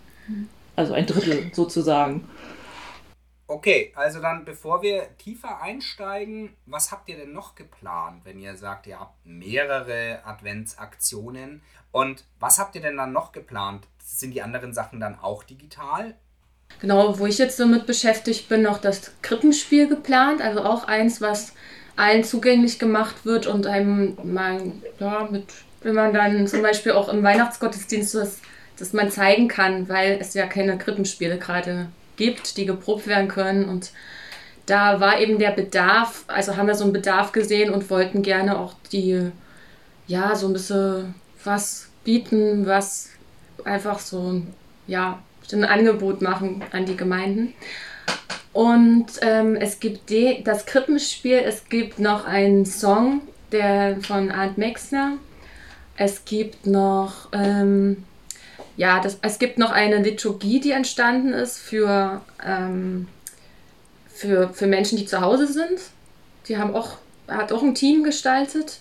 Also 0.76 0.94
ein 0.94 1.06
Drittel 1.06 1.50
sozusagen. 1.54 2.28
Okay, 3.48 3.92
also 3.96 4.22
dann 4.22 4.46
bevor 4.46 4.84
wir 4.84 5.08
tiefer 5.18 5.60
einsteigen, 5.60 6.56
was 6.68 6.92
habt 6.92 7.10
ihr 7.10 7.18
denn 7.18 7.34
noch 7.34 7.56
geplant, 7.56 8.22
wenn 8.24 8.38
ihr 8.38 8.56
sagt, 8.56 8.86
ihr 8.86 9.00
habt 9.00 9.26
mehrere 9.26 10.20
Adventsaktionen? 10.24 11.64
Und 11.92 12.26
was 12.40 12.60
habt 12.60 12.76
ihr 12.76 12.82
denn 12.82 12.98
dann 12.98 13.12
noch 13.12 13.32
geplant? 13.32 13.88
Sind 14.04 14.36
die 14.36 14.44
anderen 14.44 14.74
Sachen 14.74 15.00
dann 15.00 15.18
auch 15.18 15.44
digital? 15.44 16.16
Genau, 16.80 17.18
wo 17.18 17.26
ich 17.26 17.40
jetzt 17.40 17.60
damit 17.60 17.88
beschäftigt 17.88 18.48
bin, 18.48 18.62
noch 18.62 18.78
das 18.78 19.12
Krippenspiel 19.22 19.88
geplant. 19.88 20.42
Also 20.42 20.64
auch 20.64 20.84
eins, 20.84 21.20
was 21.20 21.54
allen 21.96 22.24
zugänglich 22.24 22.80
gemacht 22.80 23.26
wird 23.26 23.48
und 23.48 23.66
einem 23.66 24.16
mal, 24.24 24.72
ja, 25.00 25.28
mit, 25.30 25.46
wenn 25.82 25.96
man 25.96 26.14
dann 26.14 26.48
zum 26.48 26.62
Beispiel 26.62 26.94
auch 26.94 27.10
im 27.10 27.24
Weihnachtsgottesdienst 27.24 28.16
das, 28.16 28.42
dass 28.80 28.94
man 28.94 29.12
zeigen 29.12 29.48
kann, 29.48 29.90
weil 29.90 30.18
es 30.20 30.34
ja 30.34 30.46
keine 30.46 30.78
Krippenspiele 30.78 31.38
gerade 31.38 31.88
gibt, 32.16 32.58
die 32.58 32.66
geprobt 32.66 33.08
werden 33.08 33.28
können. 33.28 33.66
Und 33.66 33.92
da 34.66 35.00
war 35.00 35.20
eben 35.20 35.40
der 35.40 35.52
Bedarf, 35.52 36.26
also 36.28 36.58
haben 36.58 36.68
wir 36.68 36.76
so 36.76 36.84
einen 36.84 36.94
Bedarf 36.94 37.32
gesehen 37.32 37.74
und 37.74 37.90
wollten 37.90 38.22
gerne 38.22 38.60
auch 38.60 38.74
die, 38.92 39.32
ja, 40.08 40.36
so 40.36 40.48
ein 40.48 40.54
bisschen 40.54 41.16
was 41.44 41.90
bieten, 42.04 42.66
was 42.66 43.10
einfach 43.64 44.00
so, 44.00 44.42
ja, 44.88 45.20
ein 45.52 45.66
Angebot 45.66 46.22
machen 46.22 46.64
an 46.72 46.86
die 46.86 46.96
Gemeinden. 46.96 47.54
Und 48.54 49.08
ähm, 49.22 49.56
es 49.56 49.80
gibt 49.80 50.10
de, 50.10 50.44
das 50.44 50.66
Krippenspiel, 50.66 51.38
es 51.38 51.70
gibt 51.70 52.00
noch 52.00 52.26
einen 52.26 52.66
Song 52.66 53.22
der 53.52 53.98
von 54.02 54.32
Arndt 54.32 54.58
Mexner. 54.58 55.14
Es 55.98 56.26
gibt 56.26 56.66
noch 56.66 57.30
ähm, 57.34 58.04
ja, 58.80 59.02
das, 59.02 59.20
es 59.22 59.40
gibt 59.40 59.58
noch 59.58 59.72
eine 59.72 59.98
Liturgie, 59.98 60.62
die 60.62 60.72
entstanden 60.72 61.34
ist 61.34 61.58
für, 61.58 62.22
ähm, 62.42 63.10
für, 64.08 64.54
für 64.54 64.68
Menschen, 64.68 64.98
die 64.98 65.06
zu 65.06 65.20
Hause 65.20 65.48
sind. 65.48 65.82
Die 66.48 66.58
haben 66.58 66.74
auch, 66.74 66.96
hat 67.28 67.52
auch 67.52 67.62
ein 67.62 67.76
Team 67.76 68.06
gestaltet. 68.06 68.80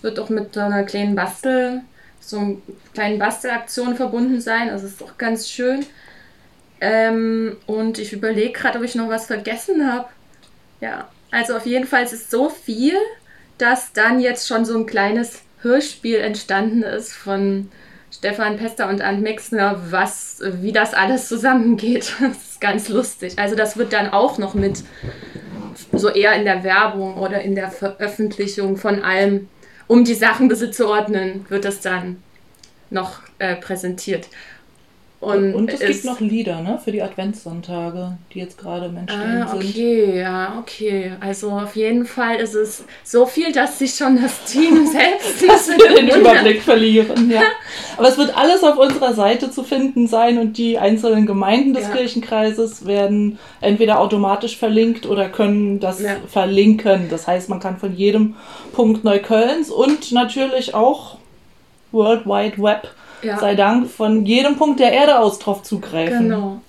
Wird 0.00 0.20
auch 0.20 0.28
mit 0.28 0.56
einer 0.56 0.84
kleinen 0.84 1.16
Bastel, 1.16 1.80
so 2.20 2.38
einer 2.38 2.56
kleinen 2.94 3.18
Bastelaktion 3.18 3.96
verbunden 3.96 4.40
sein. 4.40 4.70
Also 4.70 4.86
ist 4.86 5.02
auch 5.02 5.18
ganz 5.18 5.48
schön. 5.48 5.86
Ähm, 6.80 7.56
und 7.66 7.98
ich 7.98 8.12
überlege 8.12 8.52
gerade, 8.52 8.78
ob 8.78 8.84
ich 8.84 8.94
noch 8.94 9.08
was 9.08 9.26
vergessen 9.26 9.92
habe. 9.92 10.08
Ja, 10.80 11.08
also 11.32 11.56
auf 11.56 11.66
jeden 11.66 11.88
Fall 11.88 12.04
ist 12.04 12.12
es 12.12 12.30
so 12.30 12.48
viel, 12.48 12.94
dass 13.58 13.92
dann 13.92 14.20
jetzt 14.20 14.46
schon 14.46 14.64
so 14.64 14.78
ein 14.78 14.86
kleines 14.86 15.40
Hörspiel 15.62 16.18
entstanden 16.18 16.84
ist 16.84 17.12
von 17.12 17.72
Stefan 18.12 18.58
Pester 18.58 18.88
und 18.88 19.00
Ant 19.00 19.22
Mexner, 19.22 19.80
was, 19.90 20.40
wie 20.44 20.72
das 20.72 20.94
alles 20.94 21.28
zusammengeht. 21.28 22.14
Das 22.20 22.36
ist 22.36 22.60
ganz 22.60 22.88
lustig. 22.88 23.38
Also 23.38 23.56
das 23.56 23.76
wird 23.76 23.92
dann 23.92 24.10
auch 24.10 24.38
noch 24.38 24.54
mit 24.54 24.84
so 25.92 26.08
eher 26.08 26.34
in 26.34 26.44
der 26.44 26.62
Werbung 26.62 27.16
oder 27.16 27.40
in 27.42 27.54
der 27.54 27.70
Veröffentlichung 27.70 28.76
von 28.76 29.02
allem, 29.02 29.48
um 29.88 30.04
die 30.04 30.14
Sachen 30.14 30.48
ein 30.48 30.72
zu 30.72 30.88
ordnen, 30.88 31.46
wird 31.48 31.64
das 31.64 31.80
dann 31.80 32.22
noch 32.90 33.20
äh, 33.38 33.56
präsentiert. 33.56 34.28
Und, 35.22 35.54
und 35.54 35.70
es, 35.72 35.80
es 35.80 35.88
gibt 35.88 36.04
noch 36.04 36.18
Lieder, 36.18 36.62
ne, 36.62 36.80
für 36.82 36.90
die 36.90 37.00
Adventssonntage, 37.00 38.18
die 38.34 38.40
jetzt 38.40 38.58
gerade 38.58 38.86
im 38.86 38.96
Entstehen 38.96 39.42
ah, 39.42 39.54
okay, 39.54 40.06
sind. 40.06 40.16
ja, 40.16 40.58
okay. 40.60 41.12
Also 41.20 41.50
auf 41.50 41.76
jeden 41.76 42.06
Fall 42.06 42.40
ist 42.40 42.54
es 42.54 42.84
so 43.04 43.24
viel, 43.24 43.52
dass 43.52 43.78
sich 43.78 43.94
schon 43.94 44.20
das 44.20 44.44
Team 44.46 44.84
selbst 44.92 45.48
dass 45.48 45.68
wir 45.68 45.94
den 45.94 46.08
Überblick 46.08 46.62
verlieren. 46.62 47.30
Ja. 47.30 47.42
Aber 47.96 48.08
es 48.08 48.18
wird 48.18 48.36
alles 48.36 48.64
auf 48.64 48.76
unserer 48.76 49.14
Seite 49.14 49.48
zu 49.52 49.62
finden 49.62 50.08
sein 50.08 50.38
und 50.38 50.58
die 50.58 50.76
einzelnen 50.76 51.24
Gemeinden 51.24 51.72
des 51.72 51.84
ja. 51.84 51.94
Kirchenkreises 51.94 52.84
werden 52.84 53.38
entweder 53.60 54.00
automatisch 54.00 54.56
verlinkt 54.56 55.06
oder 55.06 55.28
können 55.28 55.78
das 55.78 56.02
ja. 56.02 56.16
verlinken. 56.26 57.06
Das 57.10 57.28
heißt, 57.28 57.48
man 57.48 57.60
kann 57.60 57.76
von 57.76 57.94
jedem 57.94 58.34
Punkt 58.72 59.04
Neuköllns 59.04 59.70
und 59.70 60.10
natürlich 60.10 60.74
auch 60.74 61.18
World 61.92 62.26
Wide 62.26 62.60
Web 62.60 62.88
ja. 63.22 63.38
sei 63.38 63.54
Dank 63.54 63.90
von 63.90 64.26
jedem 64.26 64.56
Punkt 64.56 64.80
der 64.80 64.92
Erde 64.92 65.18
aus 65.18 65.38
drauf 65.38 65.62
zugreifen. 65.62 66.28
Genau. 66.28 66.60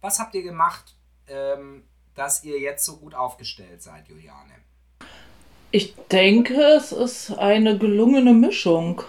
Was 0.00 0.18
habt 0.18 0.34
ihr 0.34 0.42
gemacht, 0.42 0.96
ähm, 1.28 1.84
dass 2.16 2.42
ihr 2.42 2.58
jetzt 2.58 2.84
so 2.84 2.96
gut 2.96 3.14
aufgestellt 3.14 3.80
seid, 3.80 4.08
Juliane? 4.08 4.54
Ich 5.70 5.94
denke, 6.10 6.54
es 6.54 6.90
ist 6.90 7.30
eine 7.38 7.78
gelungene 7.78 8.32
Mischung. 8.32 9.02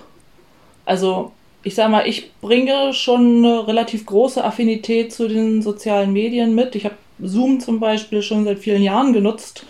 Also, 0.86 1.34
ich 1.63 1.75
sag 1.75 1.89
mal, 1.89 2.08
ich 2.08 2.32
bringe 2.41 2.93
schon 2.93 3.46
eine 3.46 3.67
relativ 3.67 4.05
große 4.05 4.43
Affinität 4.43 5.13
zu 5.13 5.27
den 5.27 5.62
sozialen 5.62 6.13
Medien 6.13 6.55
mit. 6.55 6.75
Ich 6.75 6.86
habe 6.86 6.96
Zoom 7.20 7.60
zum 7.60 7.79
Beispiel 7.79 8.22
schon 8.22 8.43
seit 8.46 8.60
vielen 8.60 8.84
Jahren 8.84 9.13
genutzt 9.13 9.65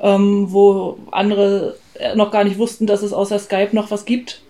ähm, 0.00 0.46
wo 0.52 0.98
andere 1.10 1.76
noch 2.14 2.30
gar 2.30 2.44
nicht 2.44 2.58
wussten, 2.58 2.86
dass 2.86 3.02
es 3.02 3.12
außer 3.12 3.38
Skype 3.38 3.70
noch 3.72 3.90
was 3.90 4.04
gibt. 4.04 4.42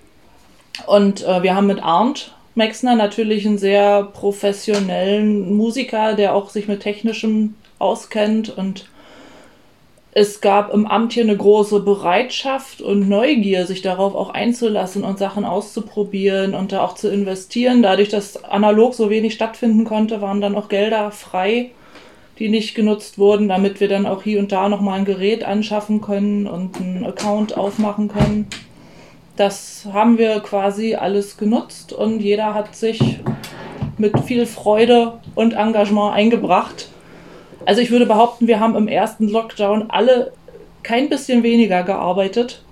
Und 0.87 1.27
äh, 1.27 1.43
wir 1.43 1.55
haben 1.55 1.67
mit 1.67 1.83
Arndt 1.83 2.35
Maxner 2.55 2.95
natürlich 2.95 3.47
einen 3.47 3.59
sehr 3.59 4.03
professionellen 4.03 5.57
Musiker, 5.57 6.15
der 6.15 6.35
auch 6.35 6.50
sich 6.50 6.69
mit 6.69 6.81
Technischem 6.81 7.55
auskennt 7.79 8.57
und 8.57 8.87
es 10.18 10.40
gab 10.40 10.75
im 10.75 10.84
Amt 10.84 11.12
hier 11.12 11.22
eine 11.22 11.37
große 11.37 11.78
Bereitschaft 11.78 12.82
und 12.82 13.08
Neugier, 13.08 13.66
sich 13.66 13.82
darauf 13.82 14.16
auch 14.16 14.30
einzulassen 14.30 15.04
und 15.04 15.16
Sachen 15.16 15.44
auszuprobieren 15.44 16.54
und 16.54 16.72
da 16.72 16.82
auch 16.82 16.96
zu 16.96 17.08
investieren. 17.08 17.82
Dadurch, 17.82 18.08
dass 18.08 18.42
analog 18.42 18.94
so 18.94 19.10
wenig 19.10 19.34
stattfinden 19.34 19.84
konnte, 19.84 20.20
waren 20.20 20.40
dann 20.40 20.56
auch 20.56 20.68
Gelder 20.68 21.12
frei 21.12 21.70
die 22.38 22.48
nicht 22.48 22.76
genutzt 22.76 23.18
wurden, 23.18 23.48
damit 23.48 23.80
wir 23.80 23.88
dann 23.88 24.06
auch 24.06 24.22
hier 24.22 24.38
und 24.38 24.52
da 24.52 24.68
nochmal 24.68 25.00
ein 25.00 25.04
Gerät 25.04 25.42
anschaffen 25.42 26.00
können 26.00 26.46
und 26.46 26.80
einen 26.80 27.04
Account 27.04 27.56
aufmachen 27.56 28.06
können. 28.08 28.46
Das 29.37 29.88
haben 29.92 30.18
wir 30.18 30.40
quasi 30.40 30.94
alles 30.94 31.37
genutzt 31.37 31.92
und 31.92 32.20
jeder 32.20 32.54
hat 32.54 32.76
sich 32.76 33.18
mit 33.96 34.20
viel 34.20 34.46
Freude 34.46 35.14
und 35.34 35.54
Engagement 35.54 36.14
eingebracht. 36.14 36.88
Also 37.68 37.82
ich 37.82 37.90
würde 37.90 38.06
behaupten, 38.06 38.46
wir 38.46 38.60
haben 38.60 38.75
im 38.76 38.88
ersten 38.88 39.28
Lockdown 39.28 39.90
alle 39.90 40.32
kein 40.82 41.10
bisschen 41.10 41.42
weniger 41.42 41.82
gearbeitet. 41.82 42.62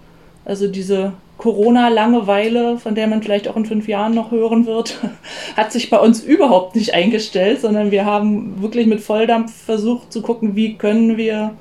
Also 0.46 0.68
diese 0.68 1.12
Corona-Langeweile, 1.36 2.78
von 2.78 2.94
der 2.94 3.06
man 3.06 3.22
vielleicht 3.22 3.46
auch 3.46 3.56
in 3.56 3.66
fünf 3.66 3.88
Jahren 3.88 4.14
noch 4.14 4.30
hören 4.30 4.64
wird, 4.64 4.96
hat 5.54 5.70
sich 5.70 5.90
bei 5.90 5.98
uns 5.98 6.24
überhaupt 6.24 6.76
nicht 6.76 6.94
eingestellt, 6.94 7.60
sondern 7.60 7.90
wir 7.90 8.06
haben 8.06 8.62
wirklich 8.62 8.86
mit 8.86 9.02
Volldampf 9.02 9.54
versucht 9.54 10.10
zu 10.14 10.22
gucken, 10.22 10.56
wie 10.56 10.76
können 10.76 11.18
wir 11.18 11.52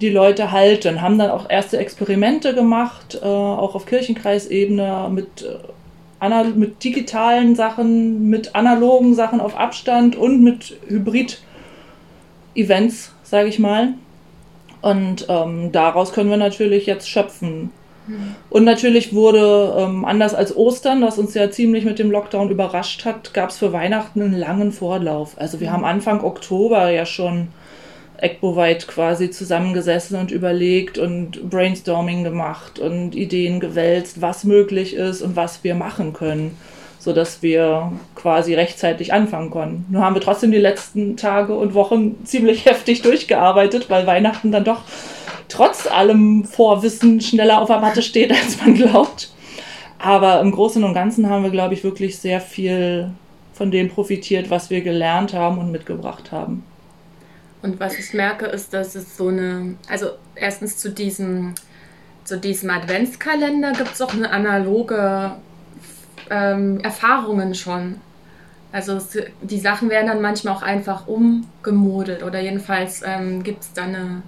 die 0.00 0.10
Leute 0.10 0.52
halten. 0.52 1.02
Haben 1.02 1.18
dann 1.18 1.32
auch 1.32 1.50
erste 1.50 1.78
Experimente 1.78 2.54
gemacht, 2.54 3.18
äh, 3.20 3.26
auch 3.26 3.74
auf 3.74 3.84
Kirchenkreisebene 3.84 5.10
mit, 5.12 5.42
äh, 5.42 6.44
mit 6.54 6.84
digitalen 6.84 7.56
Sachen, 7.56 8.30
mit 8.30 8.54
analogen 8.54 9.16
Sachen 9.16 9.40
auf 9.40 9.58
Abstand 9.58 10.14
und 10.14 10.40
mit 10.40 10.76
Hybrid-Events, 12.54 13.12
sage 13.22 13.48
ich 13.48 13.58
mal. 13.58 13.94
Und 14.80 15.26
ähm, 15.28 15.72
daraus 15.72 16.12
können 16.12 16.30
wir 16.30 16.36
natürlich 16.36 16.86
jetzt 16.86 17.08
schöpfen. 17.08 17.70
Und 18.50 18.64
natürlich 18.64 19.14
wurde, 19.14 19.74
ähm, 19.78 20.04
anders 20.04 20.34
als 20.34 20.54
Ostern, 20.54 21.00
das 21.00 21.18
uns 21.18 21.32
ja 21.32 21.50
ziemlich 21.50 21.86
mit 21.86 21.98
dem 21.98 22.10
Lockdown 22.10 22.50
überrascht 22.50 23.06
hat, 23.06 23.32
gab 23.32 23.48
es 23.48 23.56
für 23.56 23.72
Weihnachten 23.72 24.20
einen 24.20 24.38
langen 24.38 24.72
Vorlauf. 24.72 25.38
Also 25.38 25.60
wir 25.60 25.72
haben 25.72 25.86
Anfang 25.86 26.22
Oktober 26.22 26.90
ja 26.90 27.06
schon 27.06 27.48
ECBO-weit 28.18 28.86
quasi 28.88 29.30
zusammengesessen 29.30 30.18
und 30.18 30.30
überlegt 30.30 30.98
und 30.98 31.48
Brainstorming 31.48 32.24
gemacht 32.24 32.78
und 32.78 33.14
Ideen 33.14 33.58
gewälzt, 33.58 34.20
was 34.20 34.44
möglich 34.44 34.94
ist 34.94 35.22
und 35.22 35.34
was 35.34 35.64
wir 35.64 35.74
machen 35.74 36.12
können, 36.12 36.58
sodass 37.04 37.42
wir 37.42 37.92
quasi 38.14 38.54
rechtzeitig 38.54 39.12
anfangen 39.12 39.50
konnten. 39.50 39.84
Nur 39.90 40.02
haben 40.02 40.14
wir 40.14 40.22
trotzdem 40.22 40.50
die 40.50 40.58
letzten 40.58 41.18
Tage 41.18 41.54
und 41.54 41.74
Wochen 41.74 42.24
ziemlich 42.24 42.64
heftig 42.64 43.02
durchgearbeitet, 43.02 43.90
weil 43.90 44.06
Weihnachten 44.06 44.50
dann 44.50 44.64
doch 44.64 44.80
trotz 45.48 45.86
allem 45.86 46.44
Vorwissen 46.44 47.20
schneller 47.20 47.60
auf 47.60 47.68
der 47.68 47.80
Matte 47.80 48.00
steht, 48.00 48.32
als 48.42 48.58
man 48.58 48.74
glaubt. 48.74 49.30
Aber 49.98 50.40
im 50.40 50.50
Großen 50.50 50.82
und 50.82 50.94
Ganzen 50.94 51.28
haben 51.28 51.44
wir, 51.44 51.50
glaube 51.50 51.74
ich, 51.74 51.84
wirklich 51.84 52.18
sehr 52.18 52.40
viel 52.40 53.10
von 53.52 53.70
dem 53.70 53.90
profitiert, 53.90 54.48
was 54.48 54.70
wir 54.70 54.80
gelernt 54.80 55.34
haben 55.34 55.58
und 55.58 55.70
mitgebracht 55.70 56.32
haben. 56.32 56.64
Und 57.62 57.80
was 57.80 57.98
ich 57.98 58.12
merke, 58.14 58.46
ist, 58.46 58.72
dass 58.72 58.94
es 58.94 59.16
so 59.16 59.28
eine, 59.28 59.76
also 59.88 60.08
erstens 60.34 60.78
zu 60.78 60.90
diesem, 60.90 61.54
zu 62.24 62.38
diesem 62.38 62.70
Adventskalender 62.70 63.72
gibt 63.72 63.92
es 63.92 64.02
auch 64.02 64.12
eine 64.12 64.30
analoge 64.30 65.36
ähm, 66.30 66.80
Erfahrungen 66.80 67.54
schon. 67.54 67.96
Also 68.72 68.98
die 69.40 69.60
Sachen 69.60 69.88
werden 69.88 70.08
dann 70.08 70.20
manchmal 70.20 70.54
auch 70.54 70.62
einfach 70.62 71.06
umgemodelt 71.06 72.24
oder 72.24 72.40
jedenfalls 72.40 73.02
ähm, 73.04 73.44
gibt 73.44 73.62
es 73.62 73.72
dann 73.72 73.94
eine, 73.94 74.22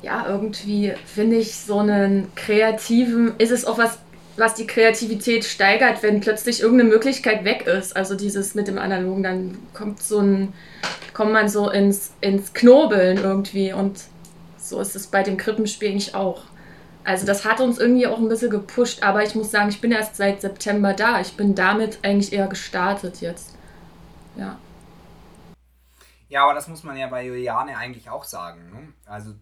ja, 0.00 0.26
irgendwie 0.28 0.94
finde 1.06 1.36
ich 1.36 1.56
so 1.56 1.78
einen 1.78 2.28
kreativen, 2.36 3.32
ist 3.38 3.50
es 3.50 3.64
auch 3.64 3.76
was, 3.76 3.98
was 4.36 4.54
die 4.54 4.68
Kreativität 4.68 5.44
steigert, 5.44 6.04
wenn 6.04 6.20
plötzlich 6.20 6.60
irgendeine 6.62 6.90
Möglichkeit 6.90 7.44
weg 7.44 7.66
ist. 7.66 7.96
Also 7.96 8.14
dieses 8.14 8.54
mit 8.54 8.68
dem 8.68 8.78
Analogen, 8.78 9.24
dann 9.24 9.58
kommt 9.74 10.00
so 10.00 10.20
ein, 10.20 10.52
kommt 11.12 11.32
man 11.32 11.48
so 11.48 11.68
ins, 11.68 12.12
ins 12.20 12.52
Knobeln 12.52 13.18
irgendwie 13.18 13.72
und 13.72 13.98
so 14.56 14.80
ist 14.80 14.94
es 14.94 15.08
bei 15.08 15.24
dem 15.24 15.36
Krippenspiel 15.36 15.88
eigentlich 15.90 16.14
auch. 16.14 16.42
Also 17.08 17.24
das 17.24 17.46
hat 17.46 17.58
uns 17.60 17.78
irgendwie 17.78 18.06
auch 18.06 18.18
ein 18.18 18.28
bisschen 18.28 18.50
gepusht, 18.50 19.02
aber 19.02 19.22
ich 19.22 19.34
muss 19.34 19.50
sagen, 19.50 19.70
ich 19.70 19.80
bin 19.80 19.92
erst 19.92 20.16
seit 20.16 20.42
September 20.42 20.92
da. 20.92 21.22
Ich 21.22 21.38
bin 21.38 21.54
damit 21.54 22.00
eigentlich 22.04 22.34
eher 22.34 22.48
gestartet 22.48 23.22
jetzt. 23.22 23.56
Ja. 24.36 24.58
Ja, 26.28 26.44
aber 26.44 26.52
das 26.52 26.68
muss 26.68 26.82
man 26.82 26.98
ja 26.98 27.06
bei 27.06 27.24
Juliane 27.24 27.78
eigentlich 27.78 28.10
auch 28.10 28.24
sagen. 28.24 28.70
Ne? 28.70 28.92
Also 29.06 29.32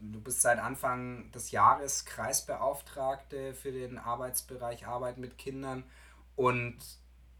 du 0.00 0.20
bist 0.20 0.42
seit 0.42 0.58
Anfang 0.58 1.30
des 1.30 1.52
Jahres 1.52 2.04
Kreisbeauftragte 2.04 3.54
für 3.54 3.70
den 3.70 3.96
Arbeitsbereich 4.00 4.88
Arbeit 4.88 5.18
mit 5.18 5.38
Kindern 5.38 5.84
und 6.34 6.78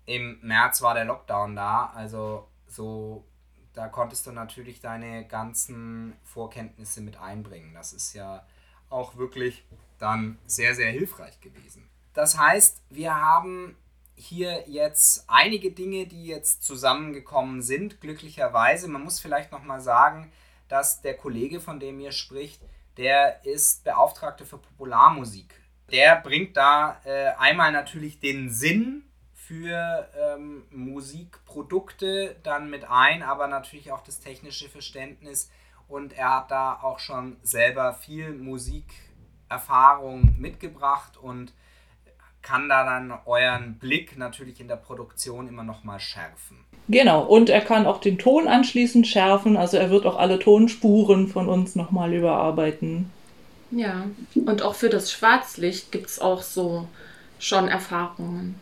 im 0.05 0.38
März 0.40 0.83
war 0.83 0.94
der 0.94 1.05
Lockdown 1.05 1.57
da, 1.57 1.90
also 1.97 2.47
so 2.68 3.25
da 3.75 3.88
konntest 3.88 4.25
du 4.25 4.31
natürlich 4.31 4.81
deine 4.81 5.27
ganzen 5.27 6.16
Vorkenntnisse 6.23 7.01
mit 7.01 7.21
einbringen. 7.21 7.75
Das 7.75 7.92
ist 7.92 8.12
ja 8.14 8.47
auch 8.90 9.16
wirklich 9.16 9.64
dann 9.98 10.38
sehr, 10.46 10.74
sehr 10.74 10.90
hilfreich 10.90 11.40
gewesen. 11.40 11.88
Das 12.14 12.38
heißt, 12.38 12.83
wir 12.90 13.14
haben 13.14 13.77
hier 14.14 14.64
jetzt 14.68 15.24
einige 15.29 15.70
Dinge, 15.70 16.07
die 16.07 16.27
jetzt 16.27 16.64
zusammengekommen 16.64 17.62
sind, 17.62 18.01
glücklicherweise. 18.01 18.88
Man 18.88 19.05
muss 19.05 19.20
vielleicht 19.20 19.53
nochmal 19.53 19.81
sagen, 19.81 20.33
dass 20.68 21.01
der 21.01 21.16
Kollege, 21.16 21.61
von 21.61 21.79
dem 21.81 22.01
ihr 22.01 22.12
spricht, 22.12 22.61
der 22.96 23.44
ist 23.44 23.85
Beauftragter 23.85 24.44
für 24.44 24.59
Popularmusik. 24.59 25.55
Der 25.90 26.16
bringt 26.16 26.57
da 26.57 27.01
äh, 27.05 27.29
einmal 27.38 27.72
natürlich 27.72 28.20
den 28.20 28.51
Sinn 28.51 29.05
für 29.33 30.11
ähm, 30.18 30.66
Musikprodukte 30.70 32.37
dann 32.42 32.68
mit 32.68 32.85
ein, 32.85 33.22
aber 33.22 33.46
natürlich 33.46 33.92
auch 33.92 34.03
das 34.03 34.20
technische 34.20 34.68
Verständnis. 34.68 35.51
Und 35.88 36.12
er 36.12 36.37
hat 36.37 36.51
da 36.51 36.79
auch 36.83 36.98
schon 36.98 37.37
selber 37.42 37.94
viel 37.94 38.35
Musikerfahrung 38.35 40.35
mitgebracht 40.38 41.16
und 41.16 41.55
kann 42.42 42.68
da 42.68 42.85
dann 42.85 43.12
euren 43.27 43.79
Blick 43.79 44.16
natürlich 44.16 44.61
in 44.61 44.68
der 44.68 44.77
Produktion 44.77 45.48
immer 45.48 45.64
noch 45.64 45.85
mal 45.85 46.01
schärfen. 46.01 46.64
Genau, 46.88 47.22
und 47.22 47.51
er 47.51 47.61
kann 47.61 47.87
auch 47.87 48.01
den 48.01 48.18
Ton 48.18 48.48
anschließend 48.48 49.07
schärfen, 49.07 49.57
also 49.57 49.77
er 49.77 49.90
wird 49.90 50.07
auch 50.07 50.16
alle 50.16 50.38
Tonspuren 50.38 51.29
von 51.29 51.48
uns 51.48 51.74
nochmal 51.74 52.14
überarbeiten. 52.14 53.11
Ja, 53.70 54.07
und 54.35 54.62
auch 54.62 54.74
für 54.74 54.88
das 54.88 55.12
Schwarzlicht 55.12 55.92
gibt 55.92 56.07
es 56.07 56.18
auch 56.18 56.40
so 56.40 56.88
schon 57.38 57.68
Erfahrungen. 57.68 58.59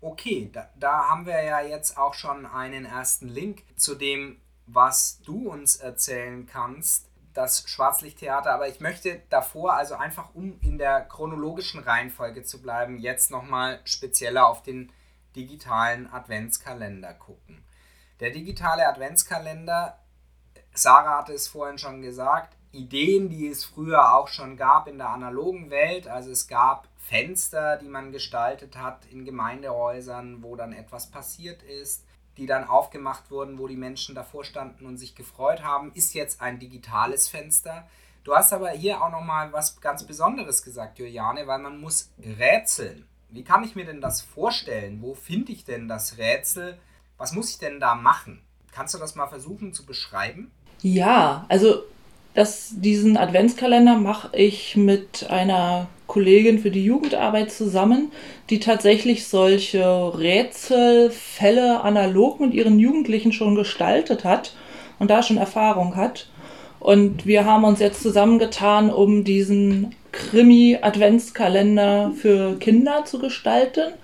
Okay, 0.00 0.50
da, 0.52 0.68
da 0.78 1.08
haben 1.08 1.26
wir 1.26 1.40
ja 1.42 1.62
jetzt 1.62 1.96
auch 1.96 2.14
schon 2.14 2.44
einen 2.44 2.84
ersten 2.84 3.28
Link 3.28 3.62
zu 3.76 3.94
dem, 3.94 4.36
was 4.66 5.20
du 5.22 5.50
uns 5.50 5.76
erzählen 5.76 6.46
kannst. 6.46 7.08
das 7.34 7.68
Schwarzlichttheater, 7.68 8.52
aber 8.52 8.68
ich 8.68 8.78
möchte 8.78 9.20
davor, 9.28 9.74
also 9.74 9.96
einfach 9.96 10.34
um 10.34 10.60
in 10.60 10.78
der 10.78 11.00
chronologischen 11.00 11.80
Reihenfolge 11.80 12.44
zu 12.44 12.62
bleiben, 12.62 12.96
jetzt 12.96 13.32
nochmal 13.32 13.80
spezieller 13.82 14.46
auf 14.46 14.62
den 14.62 14.92
digitalen 15.34 16.08
Adventskalender 16.12 17.12
gucken. 17.12 17.64
Der 18.20 18.30
digitale 18.30 18.86
Adventskalender, 18.86 19.98
Sarah 20.72 21.18
hatte 21.18 21.32
es 21.32 21.48
vorhin 21.48 21.78
schon 21.78 22.02
gesagt, 22.02 22.56
Ideen, 22.70 23.28
die 23.28 23.48
es 23.48 23.64
früher 23.64 24.14
auch 24.14 24.28
schon 24.28 24.56
gab 24.56 24.88
in 24.88 24.98
der 24.98 25.10
analogen 25.10 25.70
Welt. 25.70 26.08
Also 26.08 26.30
es 26.30 26.48
gab 26.48 26.88
Fenster, 26.96 27.76
die 27.76 27.88
man 27.88 28.12
gestaltet 28.12 28.76
hat 28.76 29.06
in 29.06 29.24
Gemeindehäusern, 29.24 30.42
wo 30.42 30.56
dann 30.56 30.72
etwas 30.72 31.10
passiert 31.10 31.62
ist, 31.62 32.04
die 32.36 32.46
dann 32.46 32.64
aufgemacht 32.64 33.30
wurden, 33.30 33.58
wo 33.58 33.68
die 33.68 33.76
Menschen 33.76 34.14
davor 34.14 34.44
standen 34.44 34.86
und 34.86 34.98
sich 34.98 35.14
gefreut 35.14 35.62
haben, 35.62 35.92
ist 35.94 36.14
jetzt 36.14 36.40
ein 36.40 36.58
digitales 36.58 37.28
Fenster. 37.28 37.86
Du 38.24 38.34
hast 38.34 38.52
aber 38.52 38.70
hier 38.70 39.02
auch 39.02 39.10
noch 39.10 39.22
mal 39.22 39.52
was 39.52 39.80
ganz 39.80 40.04
Besonderes 40.04 40.62
gesagt, 40.62 40.98
Juliane, 40.98 41.46
weil 41.46 41.58
man 41.58 41.80
muss 41.80 42.10
rätseln. 42.18 43.06
Wie 43.28 43.44
kann 43.44 43.64
ich 43.64 43.74
mir 43.74 43.84
denn 43.84 44.00
das 44.00 44.22
vorstellen? 44.22 45.02
Wo 45.02 45.14
finde 45.14 45.52
ich 45.52 45.64
denn 45.64 45.88
das 45.88 46.18
Rätsel? 46.18 46.78
Was 47.18 47.32
muss 47.32 47.50
ich 47.50 47.58
denn 47.58 47.80
da 47.80 47.94
machen? 47.94 48.40
Kannst 48.72 48.94
du 48.94 48.98
das 48.98 49.14
mal 49.14 49.26
versuchen 49.26 49.72
zu 49.72 49.84
beschreiben? 49.86 50.50
Ja, 50.82 51.44
also 51.48 51.82
das, 52.34 52.72
diesen 52.74 53.16
Adventskalender 53.16 53.96
mache 53.96 54.36
ich 54.36 54.76
mit 54.76 55.28
einer 55.30 55.88
Kollegin 56.06 56.58
für 56.58 56.70
die 56.70 56.84
Jugendarbeit 56.84 57.50
zusammen, 57.50 58.12
die 58.50 58.60
tatsächlich 58.60 59.26
solche 59.26 60.18
Rätselfälle 60.18 61.80
analog 61.80 62.40
mit 62.40 62.54
ihren 62.54 62.78
Jugendlichen 62.78 63.32
schon 63.32 63.54
gestaltet 63.54 64.24
hat 64.24 64.54
und 64.98 65.10
da 65.10 65.22
schon 65.22 65.38
Erfahrung 65.38 65.96
hat. 65.96 66.28
Und 66.80 67.24
wir 67.24 67.46
haben 67.46 67.64
uns 67.64 67.80
jetzt 67.80 68.02
zusammengetan, 68.02 68.90
um 68.90 69.24
diesen 69.24 69.94
Krimi-Adventskalender 70.12 72.12
für 72.14 72.58
Kinder 72.58 73.04
zu 73.06 73.18
gestalten. 73.18 73.94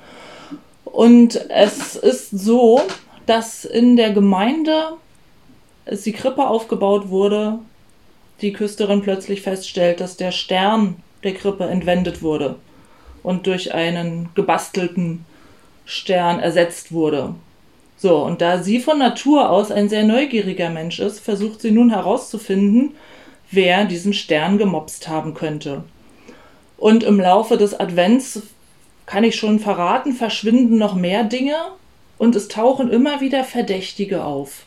Und 0.85 1.51
es 1.51 1.97
ist 1.97 2.31
so, 2.31 2.81
dass 3.27 3.65
in 3.65 3.97
der 3.97 4.13
Gemeinde, 4.13 4.95
als 5.85 6.03
die 6.03 6.13
Krippe 6.13 6.49
aufgebaut 6.49 7.11
wurde, 7.11 7.59
die 8.41 8.53
Küsterin 8.53 9.03
plötzlich 9.03 9.43
feststellt, 9.43 10.01
dass 10.01 10.17
der 10.17 10.33
Stern 10.33 10.97
der 11.25 11.35
Krippe 11.35 11.65
entwendet 11.65 12.23
wurde 12.23 12.57
und 13.23 13.47
durch 13.47 13.75
einen 13.75 14.31
gebastelten 14.35 15.25
Stern 15.85 16.41
ersetzt 16.41 16.93
wurde. 16.93 17.35
So, 17.97 18.19
und 18.25 18.41
da 18.41 18.63
sie 18.63 18.81
von 18.81 18.99
Natur 18.99 19.51
aus 19.51 19.71
ein 19.71 19.89
sehr 19.89 20.05
neugieriger 20.05 20.71
Mensch 20.71 21.01
ist, 21.01 21.21
versucht 21.21 21.61
sie 21.61 21.71
nun 21.71 21.91
herauszufinden, 21.91 22.95
wer 23.51 23.85
diesen 23.85 24.15
Stern 24.15 24.57
gemopst 24.57 25.09
haben 25.09 25.35
könnte. 25.35 25.85
Und 26.79 27.03
im 27.03 27.21
Laufe 27.21 27.59
des 27.59 27.79
Advents 27.79 28.43
kann 29.05 29.25
ich 29.25 29.37
schon 29.37 29.59
verraten, 29.59 30.15
verschwinden 30.15 30.79
noch 30.79 30.95
mehr 30.95 31.25
Dinge 31.25 31.57
und 32.17 32.37
es 32.37 32.49
tauchen 32.49 32.91
immer 32.91 33.21
wieder 33.21 33.45
Verdächtige 33.45 34.25
auf 34.25 34.65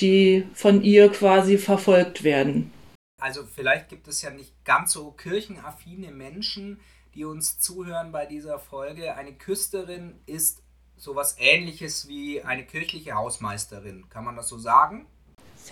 die 0.00 0.44
von 0.54 0.82
ihr 0.82 1.08
quasi 1.08 1.58
verfolgt 1.58 2.24
werden. 2.24 2.70
Also 3.18 3.42
vielleicht 3.44 3.88
gibt 3.88 4.06
es 4.06 4.22
ja 4.22 4.30
nicht 4.30 4.52
ganz 4.64 4.92
so 4.92 5.10
kirchenaffine 5.10 6.12
Menschen, 6.12 6.80
die 7.14 7.24
uns 7.24 7.58
zuhören 7.58 8.12
bei 8.12 8.26
dieser 8.26 8.60
Folge. 8.60 9.16
Eine 9.16 9.32
Küsterin 9.32 10.14
ist 10.26 10.62
sowas 10.96 11.36
ähnliches 11.38 12.06
wie 12.06 12.42
eine 12.42 12.64
kirchliche 12.64 13.14
Hausmeisterin. 13.14 14.08
Kann 14.08 14.24
man 14.24 14.36
das 14.36 14.48
so 14.48 14.56
sagen? 14.56 15.06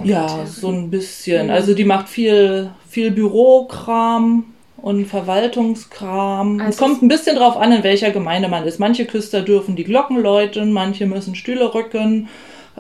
Ja, 0.03 0.45
so 0.45 0.71
ein 0.71 0.91
bisschen. 0.91 1.51
Also 1.51 1.73
die 1.73 1.85
macht 1.85 2.09
viel, 2.09 2.73
viel 2.89 3.13
Bürokram 3.13 4.53
und 4.77 5.07
Verwaltungskram. 5.07 6.61
Also 6.61 6.71
es 6.71 6.77
kommt 6.79 7.03
ein 7.03 7.09
bisschen 7.09 7.37
drauf 7.37 7.57
an, 7.57 7.71
in 7.71 7.85
welcher 7.85 8.11
Gemeinde 8.11 8.49
man 8.49 8.65
ist. 8.65 8.81
Manche 8.81 9.07
Küster 9.07 9.43
dürfen 9.43 9.77
die 9.77 9.85
Glocken 9.85 10.21
läuten, 10.21 10.73
manche 10.73 11.07
müssen 11.07 11.37
Stühle 11.37 11.73
rücken, 11.73 12.29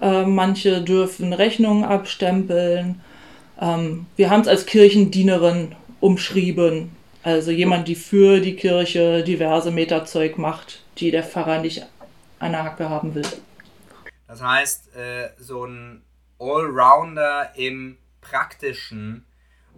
äh, 0.00 0.24
manche 0.24 0.82
dürfen 0.82 1.32
Rechnungen 1.32 1.84
abstempeln. 1.84 3.00
Ähm, 3.60 4.06
wir 4.16 4.30
haben 4.30 4.42
es 4.42 4.48
als 4.48 4.66
Kirchendienerin 4.66 5.74
umschrieben. 6.00 6.94
Also 7.22 7.50
jemand, 7.50 7.88
die 7.88 7.96
für 7.96 8.40
die 8.40 8.56
Kirche 8.56 9.24
diverse 9.24 9.70
Meterzeug 9.70 10.38
macht, 10.38 10.84
die 10.98 11.10
der 11.10 11.24
Pfarrer 11.24 11.60
nicht 11.60 11.84
an 12.38 12.52
der 12.52 12.64
Hacke 12.64 12.88
haben 12.88 13.14
will. 13.14 13.26
Das 14.28 14.42
heißt, 14.42 14.94
äh, 14.94 15.30
so 15.38 15.64
ein 15.64 16.02
Allrounder 16.38 17.52
im 17.56 17.98
Praktischen. 18.20 19.24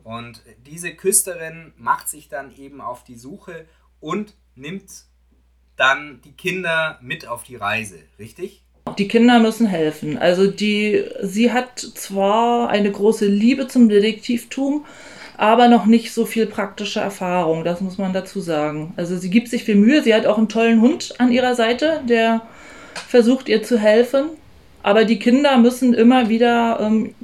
Und 0.04 0.42
diese 0.66 0.94
Küsterin 0.94 1.72
macht 1.76 2.08
sich 2.08 2.28
dann 2.28 2.54
eben 2.56 2.80
auf 2.80 3.04
die 3.04 3.16
Suche 3.16 3.66
und 4.00 4.34
nimmt 4.54 5.04
dann 5.76 6.20
die 6.22 6.32
Kinder 6.32 6.98
mit 7.02 7.26
auf 7.26 7.44
die 7.44 7.56
Reise, 7.56 8.00
richtig? 8.18 8.64
Die 8.96 9.08
Kinder 9.08 9.40
müssen 9.40 9.66
helfen. 9.66 10.18
Also 10.18 10.46
die, 10.46 11.04
sie 11.22 11.52
hat 11.52 11.78
zwar 11.78 12.68
eine 12.68 12.90
große 12.90 13.26
Liebe 13.26 13.68
zum 13.68 13.88
Detektivtum, 13.88 14.84
aber 15.36 15.68
noch 15.68 15.86
nicht 15.86 16.12
so 16.12 16.26
viel 16.26 16.46
praktische 16.46 17.00
Erfahrung, 17.00 17.64
das 17.64 17.80
muss 17.80 17.96
man 17.96 18.12
dazu 18.12 18.40
sagen. 18.40 18.92
Also 18.96 19.16
sie 19.16 19.30
gibt 19.30 19.48
sich 19.48 19.64
viel 19.64 19.76
Mühe, 19.76 20.02
sie 20.02 20.14
hat 20.14 20.26
auch 20.26 20.36
einen 20.36 20.48
tollen 20.48 20.80
Hund 20.80 21.14
an 21.18 21.30
ihrer 21.30 21.54
Seite, 21.54 22.00
der 22.08 22.42
versucht 23.08 23.48
ihr 23.48 23.62
zu 23.62 23.78
helfen, 23.78 24.30
aber 24.82 25.04
die 25.04 25.20
Kinder 25.20 25.58
müssen 25.58 25.94
immer 25.94 26.28
wieder 26.28 26.80
ähm, 26.80 27.14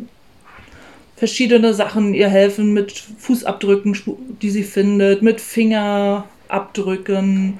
verschiedene 1.16 1.74
Sachen 1.74 2.14
ihr 2.14 2.28
helfen 2.28 2.72
mit 2.72 2.92
Fußabdrücken, 3.18 3.98
die 4.42 4.50
sie 4.50 4.62
findet, 4.62 5.22
mit 5.22 5.40
Fingerabdrücken 5.40 7.58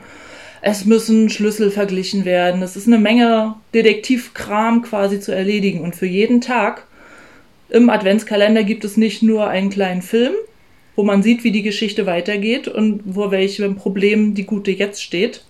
es 0.66 0.86
müssen 0.86 1.28
Schlüssel 1.28 1.70
verglichen 1.70 2.24
werden. 2.24 2.62
Es 2.62 2.74
ist 2.74 2.86
eine 2.86 2.98
Menge 2.98 3.54
Detektivkram 3.74 4.80
quasi 4.80 5.20
zu 5.20 5.30
erledigen. 5.30 5.80
Und 5.80 5.94
für 5.94 6.06
jeden 6.06 6.40
Tag 6.40 6.86
im 7.68 7.90
Adventskalender 7.90 8.64
gibt 8.64 8.82
es 8.82 8.96
nicht 8.96 9.22
nur 9.22 9.46
einen 9.46 9.68
kleinen 9.68 10.00
Film, 10.00 10.32
wo 10.96 11.02
man 11.02 11.22
sieht, 11.22 11.44
wie 11.44 11.50
die 11.50 11.62
Geschichte 11.62 12.06
weitergeht 12.06 12.66
und 12.66 13.02
wo 13.04 13.30
welchem 13.30 13.76
Problem 13.76 14.34
die 14.34 14.46
Gute 14.46 14.70
jetzt 14.70 15.02
steht, 15.02 15.44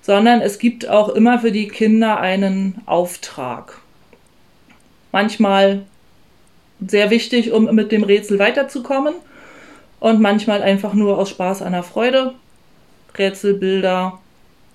sondern 0.00 0.40
es 0.40 0.58
gibt 0.58 0.88
auch 0.88 1.10
immer 1.10 1.40
für 1.40 1.52
die 1.52 1.68
Kinder 1.68 2.18
einen 2.18 2.80
Auftrag. 2.86 3.82
Manchmal 5.12 5.82
sehr 6.86 7.10
wichtig, 7.10 7.52
um 7.52 7.66
mit 7.74 7.92
dem 7.92 8.02
Rätsel 8.02 8.38
weiterzukommen 8.38 9.12
und 10.00 10.22
manchmal 10.22 10.62
einfach 10.62 10.94
nur 10.94 11.18
aus 11.18 11.28
Spaß 11.28 11.60
an 11.60 11.72
der 11.72 11.82
Freude. 11.82 12.32
Rätselbilder, 13.18 14.18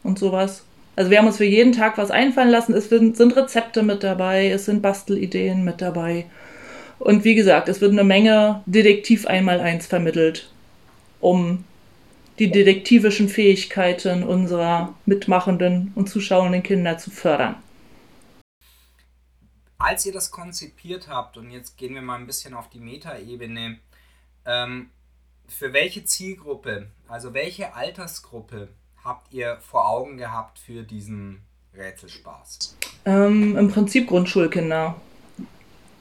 und 0.04 0.20
sowas. 0.20 0.64
Also 0.96 1.10
wir 1.10 1.18
haben 1.18 1.28
uns 1.28 1.38
für 1.38 1.46
jeden 1.46 1.72
Tag 1.72 1.98
was 1.98 2.12
einfallen 2.12 2.50
lassen. 2.50 2.74
Es 2.74 2.90
sind, 2.90 3.20
Rezepte 3.36 3.82
mit 3.82 4.04
dabei, 4.04 4.50
es 4.50 4.66
sind 4.66 4.82
Bastelideen 4.82 5.64
mit 5.64 5.82
dabei. 5.82 6.26
Und 7.00 7.24
wie 7.24 7.36
gesagt, 7.36 7.68
es 7.68 7.82
wird 7.82 7.92
eine 7.92 8.04
Menge 8.04 8.62
Detektiv 8.66 9.26
einmal 9.26 9.60
eins 9.60 9.88
vermittelt, 9.88 10.52
um 11.20 11.64
die 12.40 12.52
detektivischen 12.52 13.28
Fähigkeiten 13.30 14.24
unserer 14.24 14.96
mitmachenden 15.06 15.92
und 15.96 16.10
zuschauenden 16.10 16.64
Kinder 16.64 16.98
zu 16.98 17.12
fördern. 17.12 17.56
Als 19.78 20.06
ihr 20.06 20.14
das 20.14 20.32
konzipiert 20.32 21.10
habt, 21.10 21.38
und 21.38 21.52
jetzt 21.52 21.78
gehen 21.78 21.94
wir 21.94 22.02
mal 22.02 22.18
ein 22.18 22.28
bisschen 22.28 22.54
auf 22.54 22.70
die 22.70 22.80
Metaebene, 22.80 23.80
ähm, 24.46 24.90
für 25.48 25.74
welche 25.74 26.06
Zielgruppe, 26.06 26.88
also 27.08 27.34
welche 27.34 27.74
Altersgruppe 27.76 28.70
habt 29.04 29.34
ihr 29.34 29.58
vor 29.62 29.88
Augen 29.88 30.18
gehabt 30.18 30.60
für 30.60 30.84
diesen 30.84 31.42
Rätselspaß? 31.76 32.78
Ähm, 33.06 33.58
Im 33.58 33.70
Prinzip 33.70 34.08
Grundschulkinder. 34.08 34.96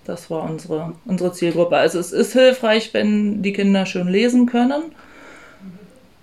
Das 0.05 0.31
war 0.31 0.43
unsere, 0.43 0.95
unsere 1.05 1.33
Zielgruppe. 1.33 1.77
Also 1.77 1.99
es 1.99 2.13
ist 2.13 2.33
hilfreich, 2.33 2.93
wenn 2.93 3.43
die 3.43 3.53
Kinder 3.53 3.87
schön 3.87 4.09
lesen 4.09 4.47
können. 4.47 4.95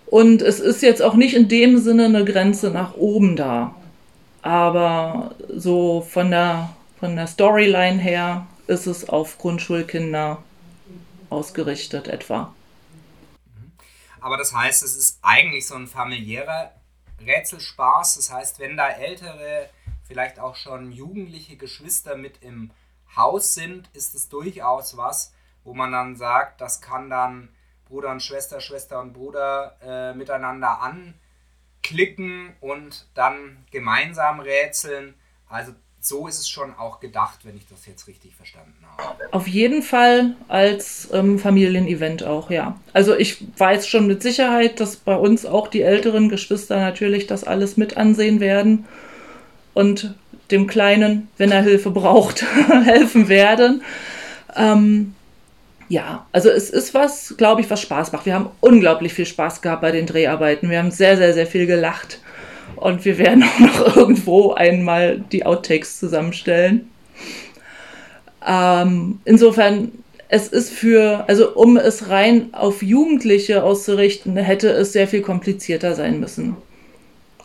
Und 0.05 0.41
es 0.41 0.59
ist 0.59 0.81
jetzt 0.81 1.01
auch 1.01 1.13
nicht 1.13 1.35
in 1.35 1.47
dem 1.47 1.77
Sinne 1.77 2.05
eine 2.05 2.25
Grenze 2.25 2.71
nach 2.71 2.95
oben 2.95 3.35
da. 3.35 3.75
Aber 4.41 5.35
so 5.53 6.01
von 6.01 6.31
der, 6.31 6.69
von 6.99 7.15
der 7.15 7.27
Storyline 7.27 7.99
her 7.99 8.47
ist 8.67 8.87
es 8.87 9.07
auf 9.07 9.37
Grundschulkinder 9.37 10.39
ausgerichtet 11.29 12.07
etwa. 12.07 12.53
Aber 14.21 14.37
das 14.37 14.53
heißt, 14.53 14.83
es 14.83 14.95
ist 14.95 15.19
eigentlich 15.21 15.67
so 15.67 15.75
ein 15.75 15.87
familiärer 15.87 16.71
Rätselspaß. 17.19 18.15
Das 18.15 18.31
heißt, 18.31 18.59
wenn 18.59 18.77
da 18.77 18.89
ältere, 18.89 19.69
vielleicht 20.03 20.39
auch 20.39 20.55
schon 20.55 20.91
jugendliche 20.91 21.57
Geschwister 21.57 22.15
mit 22.15 22.41
im 22.41 22.71
Haus 23.15 23.53
sind, 23.53 23.89
ist 23.93 24.15
es 24.15 24.29
durchaus 24.29 24.97
was, 24.97 25.33
wo 25.63 25.73
man 25.73 25.91
dann 25.91 26.15
sagt, 26.15 26.61
das 26.61 26.81
kann 26.81 27.09
dann 27.09 27.49
Bruder 27.85 28.11
und 28.11 28.21
Schwester, 28.21 28.61
Schwester 28.61 29.01
und 29.01 29.13
Bruder 29.13 29.77
äh, 29.81 30.13
miteinander 30.13 30.79
anklicken 30.81 32.55
und 32.61 33.09
dann 33.15 33.65
gemeinsam 33.71 34.39
rätseln. 34.39 35.15
Also 35.47 35.73
so 36.09 36.27
ist 36.27 36.39
es 36.39 36.49
schon 36.49 36.73
auch 36.75 36.99
gedacht, 36.99 37.39
wenn 37.43 37.55
ich 37.55 37.67
das 37.67 37.85
jetzt 37.85 38.07
richtig 38.07 38.35
verstanden 38.35 38.75
habe. 38.97 39.17
Auf 39.31 39.47
jeden 39.47 39.83
Fall 39.83 40.35
als 40.47 41.07
ähm, 41.13 41.39
Familienevent 41.39 42.23
auch, 42.23 42.49
ja. 42.49 42.77
Also 42.91 43.15
ich 43.15 43.37
weiß 43.57 43.87
schon 43.87 44.07
mit 44.07 44.21
Sicherheit, 44.21 44.79
dass 44.79 44.97
bei 44.97 45.15
uns 45.15 45.45
auch 45.45 45.67
die 45.67 45.83
älteren 45.83 46.27
Geschwister 46.27 46.77
natürlich 46.77 47.27
das 47.27 47.43
alles 47.43 47.77
mit 47.77 47.95
ansehen 47.95 48.39
werden 48.39 48.85
und 49.73 50.15
dem 50.51 50.67
Kleinen, 50.67 51.29
wenn 51.37 51.51
er 51.51 51.61
Hilfe 51.61 51.91
braucht, 51.91 52.43
helfen 52.83 53.29
werden. 53.29 53.83
Ähm, 54.55 55.13
ja, 55.89 56.25
also 56.31 56.49
es 56.49 56.69
ist 56.69 56.93
was, 56.93 57.35
glaube 57.37 57.61
ich, 57.61 57.69
was 57.69 57.81
Spaß 57.81 58.11
macht. 58.11 58.25
Wir 58.25 58.33
haben 58.33 58.49
unglaublich 58.61 59.13
viel 59.13 59.25
Spaß 59.27 59.61
gehabt 59.61 59.81
bei 59.81 59.91
den 59.91 60.07
Dreharbeiten. 60.07 60.69
Wir 60.69 60.79
haben 60.79 60.91
sehr, 60.91 61.17
sehr, 61.17 61.33
sehr 61.33 61.47
viel 61.47 61.67
gelacht. 61.67 62.19
Und 62.75 63.05
wir 63.05 63.17
werden 63.17 63.43
auch 63.55 63.59
noch 63.59 63.97
irgendwo 63.97 64.53
einmal 64.53 65.19
die 65.31 65.45
Outtakes 65.45 65.99
zusammenstellen. 65.99 66.89
Ähm, 68.45 69.19
insofern, 69.25 69.91
es 70.29 70.47
ist 70.47 70.71
für, 70.71 71.25
also 71.27 71.55
um 71.55 71.77
es 71.77 72.09
rein 72.09 72.49
auf 72.53 72.81
Jugendliche 72.83 73.63
auszurichten, 73.63 74.37
hätte 74.37 74.69
es 74.69 74.93
sehr 74.93 75.07
viel 75.07 75.21
komplizierter 75.21 75.95
sein 75.95 76.19
müssen. 76.19 76.55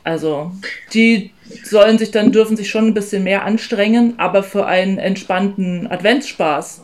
Also, 0.05 0.53
die 0.93 1.31
sollen 1.63 1.97
sich 1.97 2.11
dann, 2.11 2.31
dürfen 2.31 2.59
sich 2.59 2.69
schon 2.69 2.89
ein 2.89 2.95
bisschen 2.95 3.25
mehr 3.25 3.45
anstrengen, 3.45 4.15
aber 4.19 4.43
für 4.43 4.67
einen 4.67 4.99
entspannten 4.99 5.87
Adventsspaß 5.91 6.83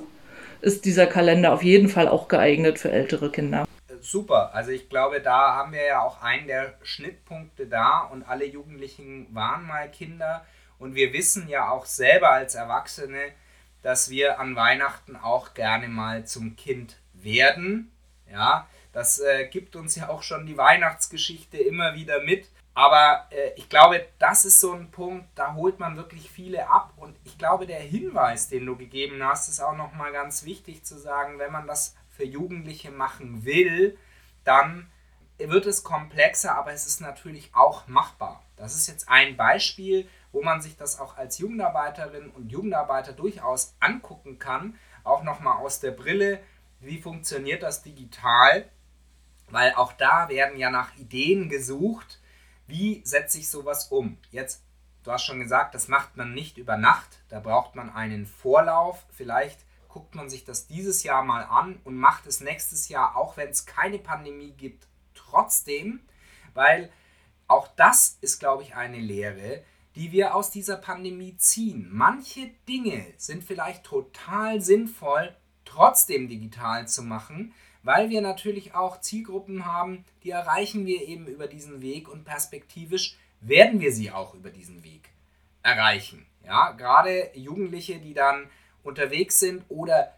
ist 0.63 0.87
dieser 0.87 1.07
Kalender 1.07 1.53
auf 1.53 1.63
jeden 1.63 1.91
Fall 1.91 2.09
auch 2.09 2.29
geeignet 2.29 2.79
für 2.79 2.91
ältere 2.91 3.31
Kinder 3.31 3.67
super. 4.03 4.55
Also 4.55 4.71
ich 4.71 4.89
glaube, 4.89 5.21
da 5.21 5.55
haben 5.55 5.73
wir 5.73 5.85
ja 5.85 6.03
auch 6.03 6.23
einen 6.23 6.47
der 6.47 6.75
Schnittpunkte 6.83 7.67
da 7.67 8.01
und 8.01 8.25
alle 8.25 8.45
Jugendlichen 8.45 9.35
waren 9.35 9.67
mal 9.67 9.91
Kinder 9.91 10.45
und 10.79 10.95
wir 10.95 11.13
wissen 11.13 11.49
ja 11.49 11.69
auch 11.69 11.85
selber 11.85 12.31
als 12.31 12.55
Erwachsene, 12.55 13.33
dass 13.83 14.11
wir 14.11 14.39
an 14.41 14.57
Weihnachten 14.57 15.17
auch 15.17 15.55
gerne 15.55 15.89
mal 15.89 16.25
zum 16.27 16.57
Kind 16.57 16.97
werden. 17.13 17.93
Ja, 18.31 18.69
das 18.93 19.21
äh, 19.21 19.47
gibt 19.47 19.77
uns 19.77 19.97
ja 19.97 20.09
auch 20.09 20.23
schon 20.23 20.47
die 20.47 20.57
Weihnachtsgeschichte 20.57 21.59
immer 21.59 21.95
wieder 21.95 22.21
mit. 22.23 22.49
Aber 22.75 23.27
äh, 23.31 23.53
ich 23.57 23.69
glaube, 23.69 24.07
das 24.19 24.45
ist 24.45 24.61
so 24.61 24.73
ein 24.73 24.91
Punkt, 24.91 25.27
da 25.35 25.55
holt 25.55 25.81
man 25.81 25.97
wirklich 25.97 26.31
viele 26.31 26.69
ab. 26.69 26.93
Und 26.97 27.17
ich 27.25 27.37
glaube, 27.37 27.67
der 27.67 27.81
Hinweis, 27.81 28.49
den 28.49 28.67
du 28.67 28.77
gegeben 28.77 29.23
hast, 29.23 29.49
ist 29.49 29.61
auch 29.61 29.77
nochmal 29.77 30.13
ganz 30.13 30.45
wichtig 30.45 30.85
zu 30.85 30.99
sagen, 30.99 31.39
wenn 31.39 31.53
man 31.53 31.67
das 31.67 31.97
für 32.21 32.27
Jugendliche 32.27 32.91
machen 32.91 33.47
will, 33.47 33.97
dann 34.45 34.91
wird 35.39 35.65
es 35.65 35.85
komplexer, 35.85 36.55
aber 36.55 36.73
es 36.73 36.87
ist 36.87 37.01
natürlich 37.01 37.55
auch 37.55 37.89
machbar. 37.89 38.45
Das 38.57 38.75
ist 38.75 38.89
jetzt 38.89 39.09
ein 39.09 39.39
Beispiel, 39.39 40.07
wo 40.33 40.43
man 40.43 40.61
sich 40.61 40.77
das 40.77 41.01
auch 41.01 41.17
als 41.17 41.39
Jugendarbeiterin 41.39 42.29
und 42.29 42.53
Jugendarbeiter 42.53 43.15
durchaus 43.15 43.75
angucken 43.81 44.39
kann, 44.39 44.79
auch 45.03 45.23
nochmal 45.23 45.57
aus 45.65 45.81
der 45.81 45.93
Brille, 45.93 46.41
wie 46.81 47.01
funktioniert 47.01 47.63
das 47.63 47.83
digital, 47.83 48.69
weil 49.49 49.73
auch 49.73 49.95
da 49.95 50.29
werden 50.29 50.59
ja 50.59 50.69
nach 50.69 50.95
Ideen 50.97 51.49
gesucht, 51.49 52.21
wie 52.67 53.01
setze 53.07 53.39
ich 53.39 53.49
sowas 53.49 53.87
um. 53.87 54.19
Jetzt, 54.31 54.63
du 55.05 55.11
hast 55.11 55.25
schon 55.25 55.41
gesagt, 55.41 55.75
das 55.75 55.89
macht 55.89 56.19
man 56.19 56.35
nicht 56.35 56.59
über 56.59 56.77
Nacht, 56.77 57.23
da 57.31 57.41
braucht 57.41 57.77
man 57.77 57.89
einen 57.89 58.27
Vorlauf, 58.27 59.07
vielleicht 59.11 59.65
guckt 59.93 60.15
man 60.15 60.31
sich 60.31 60.45
das 60.45 60.67
dieses 60.67 61.03
Jahr 61.03 61.23
mal 61.23 61.43
an 61.43 61.81
und 61.85 61.97
macht 61.97 62.27
es 62.27 62.41
nächstes 62.41 62.89
Jahr, 62.89 63.17
auch 63.17 63.37
wenn 63.37 63.51
es 63.51 63.67
keine 63.67 63.99
Pandemie 63.99 64.53
gibt, 64.53 64.87
trotzdem, 65.15 66.01
weil 66.55 66.91
auch 67.49 67.69
das 67.77 68.19
ist, 68.21 68.39
glaube 68.39 68.63
ich, 68.63 68.77
eine 68.77 68.99
Lehre, 68.99 69.63
die 69.97 70.13
wir 70.13 70.35
aus 70.35 70.51
dieser 70.51 70.77
Pandemie 70.77 71.37
ziehen. 71.37 71.89
Manche 71.91 72.51
Dinge 72.69 73.05
sind 73.17 73.43
vielleicht 73.43 73.85
total 73.85 74.61
sinnvoll, 74.61 75.35
trotzdem 75.65 76.29
digital 76.29 76.87
zu 76.87 77.03
machen, 77.03 77.53
weil 77.83 78.11
wir 78.11 78.21
natürlich 78.21 78.75
auch 78.75 79.01
Zielgruppen 79.01 79.67
haben, 79.67 80.05
die 80.23 80.31
erreichen 80.31 80.87
wir 80.87 81.09
eben 81.09 81.27
über 81.27 81.49
diesen 81.49 81.83
Weg 81.83 82.09
und 82.09 82.25
perspektivisch 82.25 83.17
werden 83.41 83.81
wir 83.81 83.93
sie 83.93 84.11
auch 84.11 84.35
über 84.35 84.51
diesen 84.51 84.85
Weg 84.85 85.11
erreichen. 85.63 86.27
Ja, 86.45 86.73
gerade 86.73 87.31
Jugendliche, 87.35 87.99
die 87.99 88.15
dann 88.15 88.49
unterwegs 88.83 89.39
sind 89.39 89.65
oder 89.69 90.15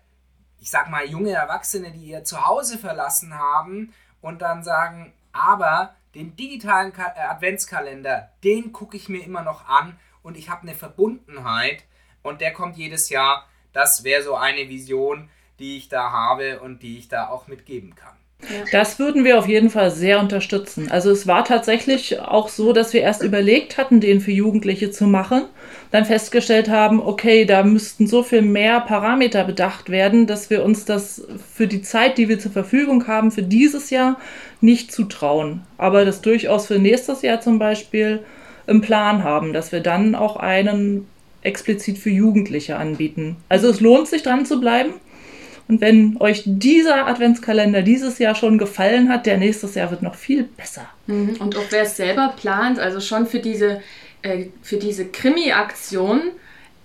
ich 0.61 0.70
sag 0.70 0.90
mal 0.90 1.05
junge 1.05 1.33
Erwachsene, 1.33 1.90
die 1.90 2.07
ihr 2.07 2.25
Zuhause 2.25 2.79
verlassen 2.79 3.37
haben 3.37 3.92
und 4.20 4.42
dann 4.42 4.62
sagen, 4.62 5.12
aber 5.33 5.94
den 6.14 6.37
digitalen 6.37 6.92
äh, 6.96 7.20
Adventskalender, 7.20 8.31
den 8.44 8.72
gucke 8.72 8.96
ich 8.96 9.09
mir 9.09 9.25
immer 9.25 9.42
noch 9.42 9.66
an 9.66 9.98
und 10.22 10.37
ich 10.37 10.51
habe 10.51 10.62
eine 10.62 10.75
Verbundenheit 10.75 11.85
und 12.22 12.40
der 12.40 12.53
kommt 12.53 12.77
jedes 12.77 13.09
Jahr. 13.09 13.48
Das 13.72 14.05
wäre 14.05 14.22
so 14.22 14.37
eine 14.37 14.68
Vision, 14.68 15.31
die 15.59 15.79
ich 15.79 15.88
da 15.88 16.12
habe 16.12 16.61
und 16.61 16.83
die 16.83 16.98
ich 16.98 17.09
da 17.09 17.29
auch 17.29 17.48
mitgeben 17.48 17.94
kann. 17.94 18.16
Das 18.73 18.99
würden 18.99 19.25
wir 19.25 19.39
auf 19.39 19.47
jeden 19.47 19.71
Fall 19.71 19.91
sehr 19.91 20.19
unterstützen. 20.21 20.91
Also 20.91 21.11
es 21.11 21.27
war 21.27 21.45
tatsächlich 21.45 22.21
auch 22.21 22.49
so, 22.49 22.73
dass 22.73 22.93
wir 22.93 23.01
erst 23.01 23.23
überlegt 23.23 23.79
hatten, 23.79 24.01
den 24.01 24.21
für 24.21 24.33
Jugendliche 24.33 24.91
zu 24.91 25.07
machen, 25.07 25.45
dann 25.91 26.05
festgestellt 26.05 26.69
haben, 26.69 27.01
okay, 27.01 27.45
da 27.45 27.63
müssten 27.63 28.07
so 28.07 28.23
viel 28.23 28.43
mehr 28.43 28.81
Parameter 28.81 29.45
bedacht 29.45 29.91
werden, 29.91 30.27
dass 30.27 30.51
wir 30.51 30.65
uns 30.65 30.85
das 30.85 31.27
für 31.53 31.67
die 31.67 31.83
Zeit, 31.83 32.19
die 32.19 32.29
wir 32.29 32.39
zur 32.39 32.53
Verfügung 32.53 33.07
haben, 33.07 33.31
für 33.31 33.43
dieses 33.43 33.91
Jahr 33.91 34.19
nicht 34.61 34.93
zutrauen. 34.93 35.63
Aber 35.79 36.05
das 36.05 36.21
durchaus 36.21 36.67
für 36.67 36.79
nächstes 36.79 37.23
Jahr 37.23 37.41
zum 37.41 37.59
Beispiel 37.59 38.21
im 38.67 38.81
Plan 38.81 39.25
haben, 39.25 39.53
dass 39.53 39.73
wir 39.73 39.81
dann 39.81 40.15
auch 40.15 40.37
einen 40.37 41.07
explizit 41.43 41.99
für 41.99 42.11
Jugendliche 42.11 42.77
anbieten. 42.77 43.37
Also 43.49 43.69
es 43.69 43.81
lohnt 43.81 44.09
sich 44.09 44.23
dran 44.23 44.47
zu 44.47 44.61
bleiben. 44.61 44.95
Und 45.73 45.81
wenn 45.81 46.19
euch 46.21 46.43
dieser 46.45 47.07
Adventskalender 47.07 47.81
dieses 47.81 48.19
Jahr 48.19 48.35
schon 48.35 48.59
gefallen 48.59 49.09
hat, 49.09 49.25
der 49.25 49.39
nächstes 49.39 49.75
Jahr 49.75 49.91
wird 49.91 50.03
noch 50.03 50.17
viel 50.17 50.43
besser. 50.43 50.87
Mhm. 51.07 51.37
Und 51.39 51.57
auch 51.57 51.65
wer 51.71 51.85
es 51.85 51.97
selber 51.97 52.35
plant, 52.37 52.79
also 52.79 53.01
schon 53.01 53.27
für 53.27 53.39
diese, 53.39 53.81
äh, 54.21 54.49
diese 54.71 55.07
Krimi-Aktion, 55.07 56.21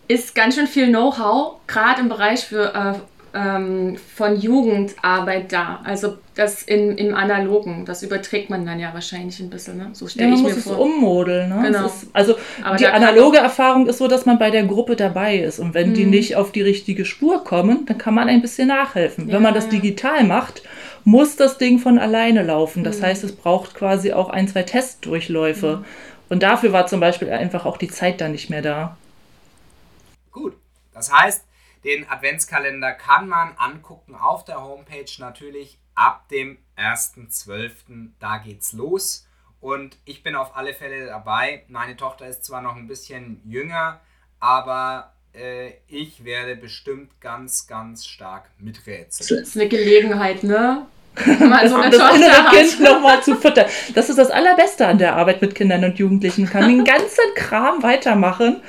ist 0.08 0.36
ganz 0.36 0.56
schön 0.56 0.68
viel 0.68 0.88
Know-how, 0.88 1.60
gerade 1.68 2.00
im 2.00 2.08
Bereich 2.08 2.46
für 2.46 2.74
äh, 2.74 2.94
ähm, 3.34 3.98
von 4.16 4.40
Jugendarbeit 4.40 5.52
da. 5.52 5.82
Also 5.84 6.18
das 6.36 6.64
in, 6.64 6.98
im 6.98 7.16
Analogen, 7.16 7.86
das 7.86 8.04
überträgt 8.04 8.50
man 8.50 8.66
dann 8.66 8.80
ja 8.80 8.94
wahrscheinlich 8.94 9.40
ein 9.40 9.50
bisschen. 9.50 9.78
Ne? 9.78 9.90
So 9.94 10.08
stelle 10.08 10.30
ja, 10.30 10.36
ich 10.36 10.44
mir 10.44 10.50
vor. 10.52 10.74
Es 10.74 10.80
ummodeln. 10.80 11.50
Ne? 11.50 11.62
Genau. 11.68 11.86
Ist, 11.88 12.08
also 12.14 12.36
Aber 12.64 12.78
die 12.78 12.88
analoge 12.88 13.38
Erfahrung 13.38 13.88
ist 13.88 13.98
so, 13.98 14.08
dass 14.08 14.26
man 14.26 14.40
bei 14.40 14.52
der 14.52 14.64
Gruppe 14.64 14.96
dabei 14.96 15.38
ist. 15.38 15.60
Und 15.60 15.74
wenn 15.74 15.90
mhm. 15.90 15.94
die 15.96 16.06
nicht 16.06 16.36
auf 16.36 16.52
die 16.52 16.62
richtige 16.62 17.06
Spur 17.06 17.44
kommen, 17.44 17.86
dann 17.86 17.98
kann 17.98 18.14
man 18.14 18.30
ein 18.30 18.42
bisschen 18.42 18.68
nachhelfen. 18.68 19.28
Ja, 19.28 19.36
wenn 19.36 19.42
man 19.42 19.54
das 19.54 19.66
ja. 19.66 19.72
digital 19.72 20.24
macht, 20.24 20.64
muss 21.04 21.36
das 21.36 21.58
Ding 21.58 21.80
von 21.80 21.98
alleine 21.98 22.44
laufen. 22.44 22.84
Das 22.84 23.00
mhm. 23.00 23.06
heißt, 23.06 23.24
es 23.24 23.36
braucht 23.36 23.74
quasi 23.74 24.14
auch 24.14 24.30
ein, 24.30 24.48
zwei 24.48 24.64
Testdurchläufe. 24.64 25.78
Mhm. 25.78 25.86
Und 26.30 26.44
dafür 26.44 26.74
war 26.74 26.88
zum 26.88 27.00
Beispiel 27.00 27.30
einfach 27.30 27.66
auch 27.66 27.78
die 27.78 27.88
Zeit 27.88 28.22
dann 28.22 28.34
nicht 28.34 28.50
mehr 28.50 28.62
da. 28.62 28.98
Gut. 30.32 30.54
Das 30.94 31.12
heißt, 31.12 31.47
den 31.88 32.08
Adventskalender 32.10 32.92
kann 32.92 33.30
man 33.30 33.54
angucken 33.58 34.14
auf 34.14 34.44
der 34.44 34.62
Homepage 34.62 35.10
natürlich 35.20 35.80
ab 35.96 36.28
dem 36.28 36.58
1.12. 36.78 38.10
Da 38.20 38.40
geht's 38.40 38.74
los. 38.74 39.26
Und 39.62 39.98
ich 40.04 40.22
bin 40.22 40.36
auf 40.36 40.58
alle 40.58 40.74
Fälle 40.74 41.06
dabei. 41.06 41.64
Meine 41.70 41.96
Tochter 41.96 42.28
ist 42.28 42.44
zwar 42.44 42.62
noch 42.62 42.76
ein 42.76 42.88
bisschen 42.88 43.42
jünger, 43.46 44.02
aber 44.42 45.14
äh, 45.34 45.72
ich 45.88 46.26
werde 46.26 46.58
bestimmt 46.58 47.22
ganz, 47.22 47.68
ganz 47.68 48.06
stark 48.06 48.50
miträtseln. 48.60 49.40
Das 49.40 49.48
ist 49.48 49.56
eine 49.56 49.70
Gelegenheit, 49.70 50.44
ne? 50.44 50.88
Mal 51.40 51.70
so 51.70 51.78
eine 51.78 51.98
das 51.98 52.16
innere 52.16 52.50
Kind 52.52 52.80
nochmal 52.82 53.24
zu 53.24 53.36
füttern. 53.38 53.66
Das 53.96 54.10
ist 54.10 54.20
das 54.20 54.30
Allerbeste 54.30 54.86
an 54.86 54.98
der 54.98 55.16
Arbeit 55.16 55.42
mit 55.42 55.56
Kindern 55.56 55.86
und 55.86 55.98
Jugendlichen. 55.98 56.44
Man 56.44 56.52
kann 56.52 56.68
den 56.68 56.84
ganzen 56.84 57.34
Kram 57.34 57.82
weitermachen 57.82 58.62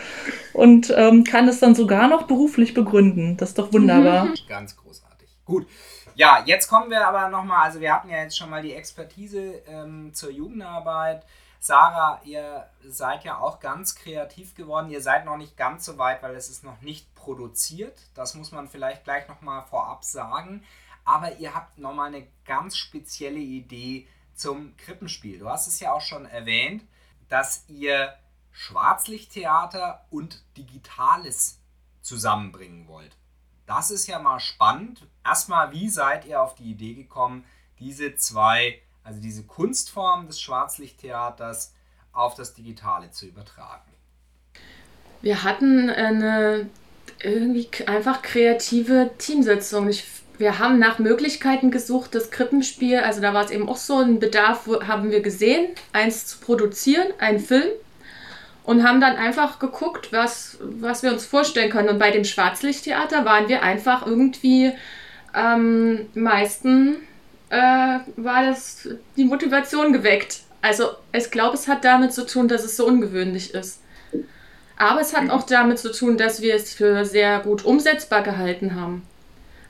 und 0.58 0.92
ähm, 0.96 1.22
kann 1.22 1.46
es 1.46 1.60
dann 1.60 1.76
sogar 1.76 2.08
noch 2.08 2.24
beruflich 2.24 2.74
begründen. 2.74 3.36
Das 3.36 3.50
ist 3.50 3.58
doch 3.58 3.72
wunderbar. 3.72 4.24
Mhm. 4.24 4.34
Ganz 4.48 4.76
großartig. 4.76 5.28
Gut. 5.44 5.68
Ja, 6.16 6.42
jetzt 6.44 6.66
kommen 6.66 6.90
wir 6.90 7.06
aber 7.06 7.28
nochmal, 7.28 7.66
also 7.66 7.80
wir 7.80 7.94
hatten 7.94 8.10
ja 8.10 8.18
jetzt 8.18 8.36
schon 8.36 8.50
mal 8.50 8.60
die 8.60 8.74
Expertise 8.74 9.62
ähm, 9.68 10.12
zur 10.12 10.32
Jugendarbeit. 10.32 11.24
Sarah, 11.60 12.20
ihr 12.24 12.66
seid 12.84 13.22
ja 13.22 13.38
auch 13.38 13.60
ganz 13.60 13.94
kreativ 13.94 14.56
geworden. 14.56 14.90
Ihr 14.90 15.00
seid 15.00 15.24
noch 15.24 15.36
nicht 15.36 15.56
ganz 15.56 15.84
so 15.84 15.96
weit, 15.96 16.24
weil 16.24 16.34
es 16.34 16.48
ist 16.48 16.64
noch 16.64 16.80
nicht 16.80 17.14
produziert. 17.14 17.96
Das 18.14 18.34
muss 18.34 18.50
man 18.50 18.68
vielleicht 18.68 19.04
gleich 19.04 19.28
nochmal 19.28 19.62
vorab 19.62 20.02
sagen. 20.02 20.64
Aber 21.04 21.36
ihr 21.36 21.54
habt 21.54 21.78
nochmal 21.78 22.08
eine 22.08 22.26
ganz 22.44 22.76
spezielle 22.76 23.38
Idee 23.38 24.08
zum 24.34 24.76
Krippenspiel. 24.76 25.38
Du 25.38 25.48
hast 25.48 25.68
es 25.68 25.78
ja 25.78 25.92
auch 25.92 26.00
schon 26.00 26.26
erwähnt, 26.26 26.84
dass 27.28 27.64
ihr 27.68 28.12
Schwarzlichttheater 28.52 30.04
und 30.10 30.42
Digitales 30.56 31.60
zusammenbringen 32.00 32.88
wollt. 32.88 33.16
Das 33.66 33.90
ist 33.90 34.06
ja 34.06 34.18
mal 34.18 34.40
spannend. 34.40 35.06
Erstmal, 35.24 35.72
wie 35.72 35.88
seid 35.88 36.24
ihr 36.24 36.40
auf 36.42 36.54
die 36.54 36.70
Idee 36.70 36.94
gekommen, 36.94 37.44
diese 37.78 38.16
zwei, 38.16 38.80
also 39.04 39.20
diese 39.20 39.44
Kunstform 39.44 40.26
des 40.26 40.40
Schwarzlichttheaters 40.40 41.74
auf 42.12 42.34
das 42.34 42.54
Digitale 42.54 43.10
zu 43.10 43.26
übertragen? 43.26 43.88
wir 45.22 45.42
hatten 45.44 45.90
eine 45.90 46.68
irgendwie 47.22 47.68
einfach 47.86 48.22
kreative 48.22 49.10
Teamsitzung. 49.18 49.88
Ich, 49.88 50.04
wir 50.38 50.58
haben 50.58 50.78
nach 50.78 50.98
Möglichkeiten 50.98 51.70
gesucht, 51.70 52.14
das 52.14 52.30
Krippenspiel, 52.30 52.98
also 52.98 53.20
da 53.20 53.34
war 53.34 53.44
es 53.44 53.50
eben 53.50 53.68
auch 53.68 53.76
so 53.76 53.98
ein 53.98 54.20
Bedarf, 54.20 54.68
haben 54.86 55.10
wir 55.10 55.20
gesehen, 55.20 55.68
eins 55.92 56.26
zu 56.26 56.38
produzieren, 56.38 57.08
einen 57.18 57.40
Film. 57.40 57.68
Und 58.68 58.86
haben 58.86 59.00
dann 59.00 59.16
einfach 59.16 59.58
geguckt, 59.58 60.12
was, 60.12 60.58
was 60.60 61.02
wir 61.02 61.10
uns 61.10 61.24
vorstellen 61.24 61.70
können. 61.70 61.88
Und 61.88 61.98
bei 61.98 62.10
dem 62.10 62.24
Schwarzlichttheater 62.24 63.24
waren 63.24 63.48
wir 63.48 63.62
einfach 63.62 64.06
irgendwie 64.06 64.72
ähm, 65.34 66.06
meisten 66.12 66.96
äh, 67.48 67.56
war 68.16 68.44
das 68.44 68.88
die 69.16 69.24
Motivation 69.24 69.94
geweckt. 69.94 70.40
Also 70.60 70.90
ich 71.12 71.30
glaube, 71.30 71.54
es 71.54 71.66
hat 71.66 71.82
damit 71.82 72.12
zu 72.12 72.26
tun, 72.26 72.46
dass 72.46 72.62
es 72.62 72.76
so 72.76 72.86
ungewöhnlich 72.86 73.54
ist. 73.54 73.80
Aber 74.76 75.00
es 75.00 75.16
hat 75.16 75.30
auch 75.30 75.44
damit 75.44 75.78
zu 75.78 75.90
tun, 75.90 76.18
dass 76.18 76.42
wir 76.42 76.54
es 76.54 76.74
für 76.74 77.06
sehr 77.06 77.40
gut 77.40 77.64
umsetzbar 77.64 78.22
gehalten 78.22 78.76
haben. 78.76 79.02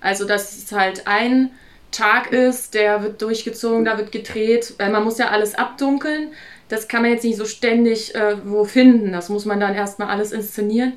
Also, 0.00 0.26
dass 0.26 0.56
es 0.56 0.72
halt 0.72 1.06
ein 1.06 1.50
Tag 1.90 2.32
ist, 2.32 2.74
der 2.74 3.02
wird 3.02 3.22
durchgezogen, 3.22 3.84
da 3.84 3.96
wird 3.96 4.12
gedreht, 4.12 4.74
weil 4.78 4.90
man 4.90 5.04
muss 5.04 5.18
ja 5.18 5.28
alles 5.28 5.54
abdunkeln. 5.54 6.28
Das 6.68 6.88
kann 6.88 7.02
man 7.02 7.12
jetzt 7.12 7.24
nicht 7.24 7.38
so 7.38 7.46
ständig 7.46 8.14
äh, 8.14 8.36
wo 8.44 8.64
finden. 8.64 9.12
Das 9.12 9.28
muss 9.28 9.44
man 9.44 9.60
dann 9.60 9.74
erstmal 9.74 10.08
alles 10.08 10.32
inszenieren. 10.32 10.94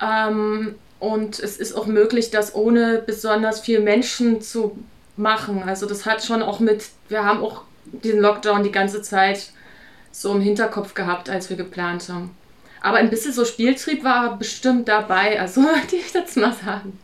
Ähm, 0.00 0.74
und 0.98 1.38
es 1.40 1.56
ist 1.56 1.74
auch 1.74 1.86
möglich, 1.86 2.30
das 2.30 2.54
ohne 2.54 3.02
besonders 3.04 3.60
viel 3.60 3.80
Menschen 3.80 4.40
zu 4.40 4.78
machen. 5.16 5.62
Also 5.64 5.86
das 5.86 6.06
hat 6.06 6.24
schon 6.24 6.42
auch 6.42 6.60
mit, 6.60 6.84
wir 7.08 7.24
haben 7.24 7.42
auch 7.42 7.62
diesen 7.84 8.20
Lockdown 8.20 8.62
die 8.62 8.72
ganze 8.72 9.02
Zeit 9.02 9.50
so 10.10 10.32
im 10.32 10.40
Hinterkopf 10.40 10.94
gehabt, 10.94 11.28
als 11.28 11.50
wir 11.50 11.56
geplant 11.56 12.08
haben. 12.08 12.36
Aber 12.80 12.98
ein 12.98 13.10
bisschen 13.10 13.32
so 13.32 13.44
Spieltrieb 13.44 14.04
war 14.04 14.36
bestimmt 14.36 14.88
dabei, 14.88 15.40
also 15.40 15.60
würde 15.62 15.96
ich 15.96 16.12
jetzt 16.12 16.36
mal 16.36 16.52
sagen. 16.52 16.98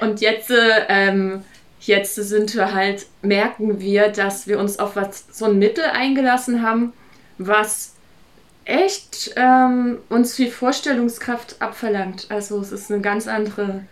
Und 0.00 0.20
jetzt, 0.20 0.50
äh, 0.50 0.84
ähm, 0.88 1.44
jetzt 1.86 2.14
sind 2.14 2.54
wir 2.54 2.74
halt, 2.74 3.06
merken 3.22 3.80
wir, 3.80 4.08
dass 4.08 4.46
wir 4.46 4.58
uns 4.58 4.78
auf 4.78 4.96
was, 4.96 5.24
so 5.30 5.46
ein 5.46 5.58
Mittel 5.58 5.84
eingelassen 5.84 6.62
haben, 6.62 6.92
was 7.38 7.94
echt 8.64 9.32
ähm, 9.36 9.98
uns 10.08 10.34
viel 10.34 10.50
Vorstellungskraft 10.50 11.56
abverlangt. 11.60 12.26
Also 12.28 12.60
es 12.60 12.70
ist 12.72 12.90
eine 12.90 13.00
ganz 13.00 13.26
andere 13.26 13.82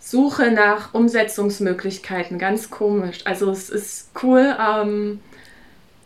Suche 0.00 0.52
nach 0.52 0.94
Umsetzungsmöglichkeiten, 0.94 2.38
ganz 2.38 2.70
komisch. 2.70 3.18
Also 3.24 3.50
es 3.50 3.68
ist 3.68 4.10
cool 4.22 4.56
ähm, 4.58 5.20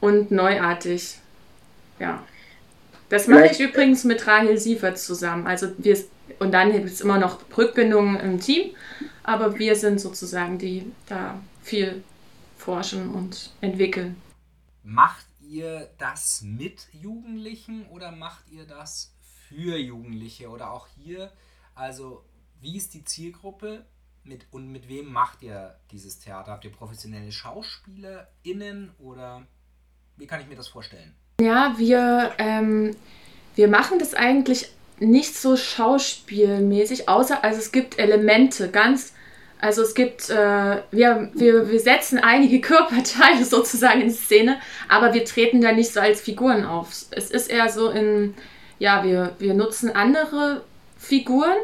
und 0.01 0.31
neuartig. 0.31 1.19
Ja. 1.99 2.23
Das 3.11 3.27
mache 3.27 3.47
ich 3.47 3.61
übrigens 3.61 4.05
mit 4.05 4.27
Rahel 4.27 4.57
Sievert 4.57 4.99
zusammen. 4.99 5.47
Also 5.47 5.69
wir, 5.77 5.99
und 6.39 6.53
dann 6.53 6.73
gibt 6.73 6.87
es 6.87 7.03
immer 7.03 7.19
noch 7.19 7.41
Rückbindungen 7.57 8.19
im 8.19 8.41
Team, 8.41 8.71
aber 9.23 9.59
wir 9.59 9.77
sind 9.77 10.01
sozusagen 10.01 10.59
die 10.59 10.91
da 11.07 11.41
viel 11.63 12.03
forschen 12.57 13.11
und 13.11 13.51
entwickeln. 13.61 14.21
Macht 14.83 15.27
ihr 15.41 15.91
das 15.99 16.43
mit 16.43 16.89
Jugendlichen 16.93 17.87
oder 17.89 18.13
macht 18.13 18.51
ihr 18.51 18.65
das 18.65 19.15
für 19.49 19.77
Jugendliche? 19.77 20.49
Oder 20.49 20.73
auch 20.73 20.87
hier, 20.97 21.31
also 21.75 22.25
wie 22.61 22.77
ist 22.77 22.95
die 22.95 23.05
Zielgruppe 23.05 23.85
mit, 24.25 24.47
und 24.51 24.71
mit 24.71 24.89
wem 24.89 25.13
macht 25.13 25.43
ihr 25.43 25.77
dieses 25.91 26.19
Theater? 26.19 26.53
Habt 26.53 26.65
ihr 26.65 26.73
professionelle 26.73 27.31
SchauspielerInnen 27.33 28.93
oder 28.99 29.47
wie 30.17 30.27
kann 30.27 30.41
ich 30.41 30.49
mir 30.49 30.57
das 30.57 30.69
vorstellen? 30.69 31.15
Ja, 31.41 31.75
wir, 31.77 32.33
ähm, 32.39 32.97
wir 33.55 33.69
machen 33.69 33.99
das 33.99 34.15
eigentlich 34.15 34.71
nicht 34.99 35.37
so 35.37 35.57
schauspielmäßig, 35.57 37.09
außer 37.09 37.43
also 37.45 37.59
es 37.59 37.73
gibt 37.73 37.99
Elemente, 37.99 38.71
ganz, 38.71 39.13
also 39.61 39.83
es 39.83 39.95
gibt, 39.95 40.29
äh, 40.29 40.83
wir, 40.91 41.31
wir, 41.35 41.71
wir 41.71 41.81
setzen 41.81 42.19
einige 42.19 42.61
Körperteile 42.69 43.45
sozusagen 43.45 44.03
in 44.03 44.11
Szene, 44.11 44.59
aber 44.89 45.15
wir 45.15 45.25
treten 45.25 45.61
da 45.61 45.73
nicht 45.73 45.93
so 45.93 46.01
als 46.01 46.21
Figuren 46.21 46.65
auf. 46.65 46.89
Es 47.11 47.31
ist 47.31 47.51
eher 47.51 47.69
so 47.69 47.91
in, 47.91 48.35
ja, 48.79 49.05
wir, 49.05 49.37
wir 49.39 49.55
nutzen 49.55 49.95
andere 49.95 50.63
Figuren 50.99 51.59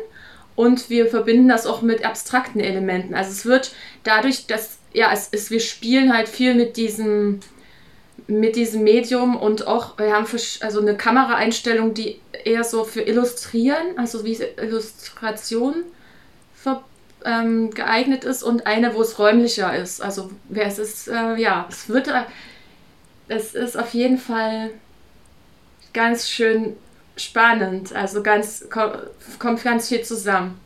und 0.54 0.90
wir 0.90 1.06
verbinden 1.06 1.48
das 1.48 1.66
auch 1.66 1.82
mit 1.82 2.04
abstrakten 2.04 2.60
Elementen. 2.60 3.14
Also 3.14 3.30
es 3.30 3.46
wird 3.46 3.72
dadurch, 4.04 4.46
dass, 4.46 4.78
ja, 4.92 5.10
es 5.12 5.28
ist, 5.28 5.50
wir 5.50 5.60
spielen 5.60 6.12
halt 6.12 6.28
viel 6.28 6.54
mit 6.54 6.76
diesem 6.76 7.40
mit 8.28 8.56
diesem 8.56 8.84
Medium 8.84 9.36
und 9.36 9.66
auch, 9.66 9.98
wir 9.98 10.14
haben 10.14 10.26
also 10.60 10.80
eine 10.80 10.96
Kameraeinstellung, 10.96 11.94
die 11.94 12.20
eher 12.44 12.62
so 12.62 12.84
für 12.84 13.00
Illustrieren, 13.00 13.96
also 13.96 14.22
wie 14.24 14.38
Illustration 14.58 15.82
ver, 16.54 16.84
ähm, 17.24 17.70
geeignet 17.70 18.24
ist 18.24 18.42
und 18.42 18.66
eine, 18.66 18.94
wo 18.94 19.00
es 19.00 19.18
räumlicher 19.18 19.74
ist. 19.74 20.02
Also 20.02 20.30
es 20.52 20.78
ist, 20.78 21.08
äh, 21.08 21.36
ja, 21.36 21.66
es 21.70 21.88
wird, 21.88 22.08
äh, 22.08 22.24
es 23.28 23.54
ist 23.54 23.78
auf 23.78 23.94
jeden 23.94 24.18
Fall 24.18 24.72
ganz 25.94 26.28
schön 26.28 26.76
spannend, 27.16 27.94
also 27.94 28.22
ganz, 28.22 28.68
kommt 29.38 29.64
ganz 29.64 29.88
viel 29.88 30.02
zusammen. 30.02 30.60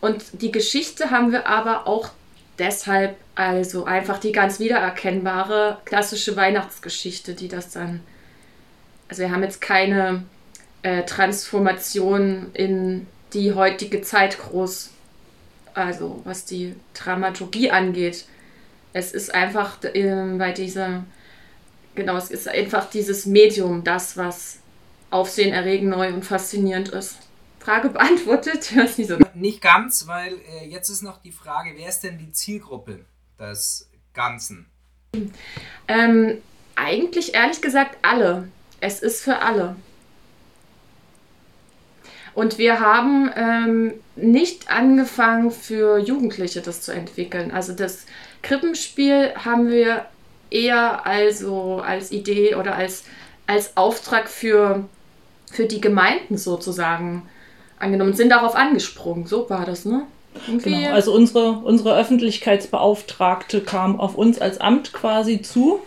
Und 0.00 0.24
die 0.40 0.50
Geschichte 0.50 1.10
haben 1.10 1.30
wir 1.30 1.46
aber 1.46 1.86
auch 1.86 2.08
deshalb 2.58 3.16
also 3.34 3.84
einfach 3.84 4.18
die 4.18 4.32
ganz 4.32 4.60
wiedererkennbare 4.60 5.78
klassische 5.84 6.36
Weihnachtsgeschichte, 6.36 7.34
die 7.34 7.48
das 7.48 7.70
dann. 7.70 8.00
Also 9.08 9.22
wir 9.22 9.30
haben 9.30 9.42
jetzt 9.42 9.60
keine 9.60 10.24
äh, 10.82 11.04
Transformation 11.04 12.50
in 12.54 13.06
die 13.32 13.54
heutige 13.54 14.02
Zeit 14.02 14.38
groß, 14.38 14.90
also 15.74 16.20
was 16.24 16.44
die 16.44 16.74
Dramaturgie 16.94 17.70
angeht. 17.70 18.26
Es 18.92 19.12
ist 19.12 19.34
einfach 19.34 19.82
äh, 19.84 20.36
bei 20.36 20.52
dieser, 20.52 21.04
genau, 21.94 22.16
es 22.16 22.30
ist 22.30 22.48
einfach 22.48 22.90
dieses 22.90 23.26
Medium, 23.26 23.84
das, 23.84 24.16
was 24.16 24.58
aufsehenerregend 25.10 25.90
neu 25.90 26.08
und 26.12 26.24
faszinierend 26.24 26.88
ist. 26.90 27.16
Frage 27.62 27.90
beantwortet? 27.90 28.72
Nicht, 28.74 29.08
so. 29.08 29.18
nicht 29.34 29.62
ganz, 29.62 30.06
weil 30.06 30.34
äh, 30.60 30.66
jetzt 30.66 30.88
ist 30.88 31.02
noch 31.02 31.22
die 31.22 31.32
Frage, 31.32 31.72
wer 31.76 31.88
ist 31.88 32.00
denn 32.00 32.18
die 32.18 32.32
Zielgruppe 32.32 33.04
des 33.38 33.88
Ganzen? 34.14 34.66
Ähm, 35.88 36.38
eigentlich 36.74 37.34
ehrlich 37.34 37.60
gesagt 37.60 37.98
alle. 38.02 38.48
Es 38.80 39.00
ist 39.00 39.22
für 39.22 39.38
alle. 39.38 39.76
Und 42.34 42.58
wir 42.58 42.80
haben 42.80 43.30
ähm, 43.36 43.94
nicht 44.16 44.70
angefangen 44.70 45.50
für 45.50 45.98
Jugendliche 45.98 46.62
das 46.62 46.80
zu 46.80 46.92
entwickeln. 46.92 47.50
Also 47.50 47.74
das 47.74 48.06
Krippenspiel 48.40 49.34
haben 49.36 49.68
wir 49.68 50.06
eher 50.50 51.06
also 51.06 51.82
als 51.84 52.10
Idee 52.10 52.54
oder 52.54 52.74
als, 52.74 53.04
als 53.46 53.76
Auftrag 53.76 54.28
für, 54.28 54.88
für 55.50 55.66
die 55.66 55.80
Gemeinden 55.80 56.38
sozusagen 56.38 57.28
angenommen 57.82 58.14
sind 58.14 58.30
darauf 58.30 58.54
angesprungen. 58.54 59.26
So 59.26 59.48
war 59.50 59.64
das, 59.64 59.84
ne? 59.84 60.02
Genau. 60.62 60.92
Also 60.92 61.12
unsere, 61.12 61.52
unsere 61.52 61.96
Öffentlichkeitsbeauftragte 61.96 63.60
kam 63.60 64.00
auf 64.00 64.16
uns 64.16 64.40
als 64.40 64.60
Amt 64.60 64.92
quasi 64.92 65.42
zu. 65.42 65.80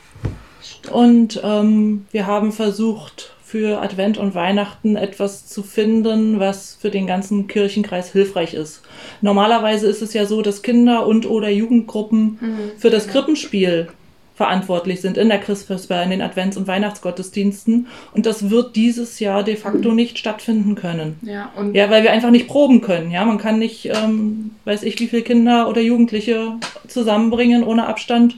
Und 0.91 1.41
ähm, 1.43 2.05
wir 2.12 2.27
haben 2.27 2.51
versucht, 2.51 3.36
für 3.55 3.81
Advent 3.81 4.17
und 4.17 4.34
Weihnachten 4.34 4.95
etwas 4.95 5.45
zu 5.45 5.62
finden, 5.62 6.39
was 6.39 6.77
für 6.81 6.89
den 6.89 7.05
ganzen 7.05 7.47
Kirchenkreis 7.47 8.12
hilfreich 8.12 8.55
ist. 8.55 8.81
Normalerweise 9.21 9.88
ist 9.88 10.01
es 10.01 10.13
ja 10.13 10.25
so, 10.25 10.41
dass 10.41 10.63
Kinder 10.63 11.05
und 11.05 11.29
oder 11.29 11.50
Jugendgruppen 11.50 12.39
mhm, 12.41 12.71
für 12.77 12.89
das. 12.89 13.08
Krippenspiel 13.08 13.87
verantwortlich 14.36 15.00
sind 15.00 15.17
in 15.17 15.29
der 15.29 15.40
Christfestfeier, 15.40 16.04
in 16.04 16.10
den 16.10 16.21
Advents- 16.21 16.58
und 16.58 16.67
Weihnachtsgottesdiensten. 16.67 17.88
Und 18.13 18.25
das 18.25 18.50
wird 18.50 18.75
dieses 18.75 19.19
Jahr 19.19 19.44
de 19.44 19.56
facto 19.56 19.90
mhm. 19.90 19.96
nicht 19.96 20.19
stattfinden 20.19 20.75
können. 20.75 21.17
Ja, 21.21 21.52
und 21.56 21.73
ja, 21.73 21.90
weil 21.90 22.04
wir 22.04 22.12
einfach 22.12 22.31
nicht 22.31 22.48
proben 22.48 22.81
können. 22.81 23.12
Ja, 23.12 23.23
man 23.23 23.38
kann 23.38 23.60
nicht, 23.60 23.86
ähm, 23.86 24.52
weiß 24.65 24.83
ich, 24.83 25.00
wie 25.00 25.08
viele 25.08 25.21
Kinder 25.21 25.69
oder 25.69 25.81
Jugendliche 25.81 26.54
zusammenbringen 26.88 27.63
ohne 27.63 27.88
Abstand 27.88 28.38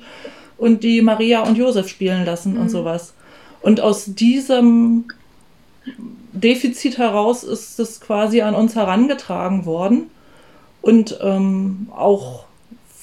und 0.57 0.83
die 0.83 1.01
Maria 1.01 1.41
und 1.41 1.57
Josef 1.57 1.89
spielen 1.89 2.25
lassen 2.25 2.53
mhm. 2.53 2.61
und 2.61 2.69
sowas. 2.69 3.13
Und 3.61 3.81
aus 3.81 4.05
diesem 4.05 5.05
Defizit 6.31 6.99
heraus 6.99 7.43
ist 7.43 7.79
es 7.79 7.99
quasi 7.99 8.41
an 8.41 8.53
uns 8.53 8.75
herangetragen 8.75 9.65
worden. 9.65 10.11
Und 10.81 11.19
ähm, 11.21 11.87
auch 11.91 12.46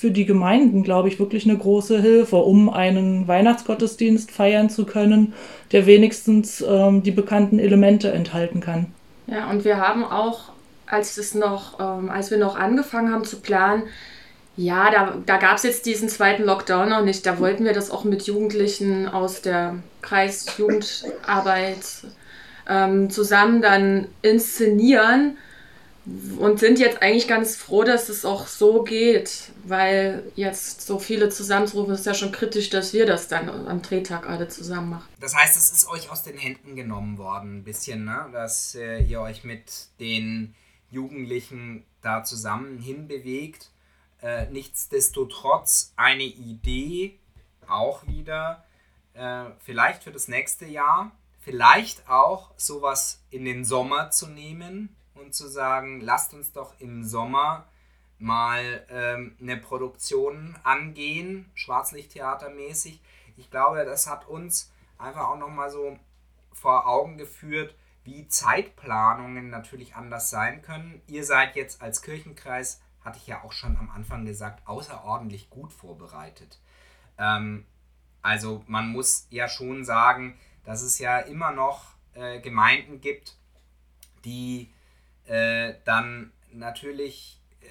für 0.05 0.11
die 0.11 0.27
Gemeinden, 0.27 0.83
glaube 0.83 1.09
ich, 1.09 1.19
wirklich 1.19 1.49
eine 1.49 1.57
große 1.57 1.99
Hilfe, 1.99 2.37
um 2.37 2.69
einen 2.69 3.27
Weihnachtsgottesdienst 3.27 4.31
feiern 4.31 4.69
zu 4.69 4.85
können, 4.85 5.33
der 5.73 5.87
wenigstens 5.87 6.61
ähm, 6.61 7.03
die 7.03 7.11
bekannten 7.11 7.59
Elemente 7.59 8.13
enthalten 8.13 8.61
kann. 8.61 8.89
Ja, 9.27 9.49
und 9.49 9.65
wir 9.65 9.79
haben 9.79 10.05
auch, 10.05 10.53
als 10.85 11.17
es 11.17 11.35
noch, 11.35 11.81
ähm, 11.81 12.11
als 12.11 12.31
wir 12.31 12.37
noch 12.37 12.55
angefangen 12.55 13.15
haben 13.15 13.25
zu 13.25 13.41
planen, 13.41 13.85
ja, 14.59 14.91
da, 14.91 15.17
da 15.25 15.39
gab 15.39 15.57
es 15.57 15.63
jetzt 15.63 15.87
diesen 15.87 16.11
zweiten 16.11 16.45
Lockdown 16.45 16.91
noch 16.91 17.03
nicht. 17.03 17.25
Da 17.25 17.39
wollten 17.39 17.65
wir 17.65 17.73
das 17.73 17.91
auch 17.91 18.05
mit 18.05 18.25
Jugendlichen 18.25 19.09
aus 19.09 19.41
der 19.41 19.77
Kreisjugendarbeit 20.03 21.79
ähm, 22.69 23.09
zusammen 23.09 23.63
dann 23.63 24.09
inszenieren 24.21 25.39
und 26.07 26.61
sind 26.61 26.79
jetzt 26.79 27.01
eigentlich 27.03 27.27
ganz 27.27 27.57
froh, 27.57 27.83
dass 27.83 28.11
es 28.11 28.25
auch 28.25 28.47
so 28.47 28.83
geht, 28.83 29.53
weil 29.65 30.31
jetzt 30.35 30.83
so 30.83 30.99
viele 30.99 31.31
zusammenzurufen, 31.31 31.95
ist 31.95 32.05
ja 32.05 32.13
schon 32.13 32.31
kritisch, 32.31 32.69
dass 32.69 32.93
wir 32.93 33.07
das 33.07 33.29
dann 33.29 33.49
am 33.49 33.81
Drehtag 33.81 34.29
alle 34.29 34.49
zusammen 34.49 34.91
machen. 34.91 35.09
Das 35.21 35.35
heißt, 35.35 35.57
es 35.57 35.73
ist 35.73 35.89
euch 35.89 36.11
aus 36.11 36.23
den 36.23 36.37
Händen 36.37 36.77
genommen 36.77 37.17
worden, 37.17 37.59
ein 37.59 37.65
bisschen, 37.65 38.05
ne? 38.05 38.29
dass 38.33 38.75
äh, 38.75 39.03
ihr 39.03 39.21
euch 39.21 39.45
mit 39.45 39.89
den 39.99 40.55
Jugendlichen 40.91 41.85
da 42.03 42.23
zusammen 42.23 42.79
hinbewegt. 42.79 43.71
Äh, 44.21 44.47
nichtsdestotrotz 44.51 45.95
eine 45.97 46.25
Idee 46.25 47.19
auch 47.67 48.07
wieder, 48.07 48.65
äh, 49.15 49.45
vielleicht 49.59 50.05
für 50.05 50.13
das 50.13 50.29
nächste 50.29 50.67
Jahr, 50.67 51.13
vielleicht 51.41 52.09
auch 52.11 52.51
sowas 52.59 53.23
in 53.31 53.47
den 53.47 53.65
Sommer 53.65 54.11
zu 54.11 54.27
nehmen 54.27 54.95
und 55.15 55.35
zu 55.35 55.49
sagen, 55.49 56.01
lasst 56.01 56.35
uns 56.35 56.53
doch 56.53 56.79
im 56.81 57.05
Sommer 57.05 57.67
mal 58.19 58.87
ähm, 58.89 59.37
eine 59.41 59.57
Produktion 59.57 60.57
angehen, 60.63 61.51
Schwarzlichttheatermäßig. 61.55 63.01
Ich 63.37 63.51
glaube, 63.51 63.85
das 63.85 64.09
hat 64.09 64.27
uns 64.29 64.73
einfach 64.99 65.29
auch 65.29 65.39
nochmal 65.39 65.71
so 65.71 65.99
vor 66.53 66.87
Augen 66.87 67.19
geführt, 67.19 67.75
wie 68.05 68.29
Zeitplanungen 68.29 69.51
natürlich 69.51 69.97
anders 69.97 70.31
sein 70.31 70.63
können. 70.63 71.03
Ihr 71.07 71.25
seid 71.25 71.57
jetzt 71.57 71.83
als 71.83 72.03
Kirchenkreis, 72.03 72.81
hatte 73.03 73.19
ich 73.19 73.27
ja 73.27 73.43
auch 73.43 73.53
schon 73.53 73.77
am 73.77 73.91
Anfang 73.91 74.25
gesagt, 74.25 74.67
außerordentlich 74.67 75.51
gut 75.51 75.73
vorbereitet. 75.73 76.61
Ähm, 77.19 77.67
also 78.23 78.63
man 78.67 78.89
muss 78.91 79.27
ja 79.31 79.49
schon 79.49 79.85
sagen, 79.85 80.39
dass 80.65 80.83
es 80.83 80.99
ja 80.99 81.19
immer 81.19 81.53
noch 81.53 81.95
äh, 82.15 82.41
Gemeinden 82.41 83.01
gibt, 83.01 83.37
die 84.25 84.73
äh, 85.27 85.75
dann 85.85 86.33
natürlich 86.53 87.41
äh, 87.61 87.67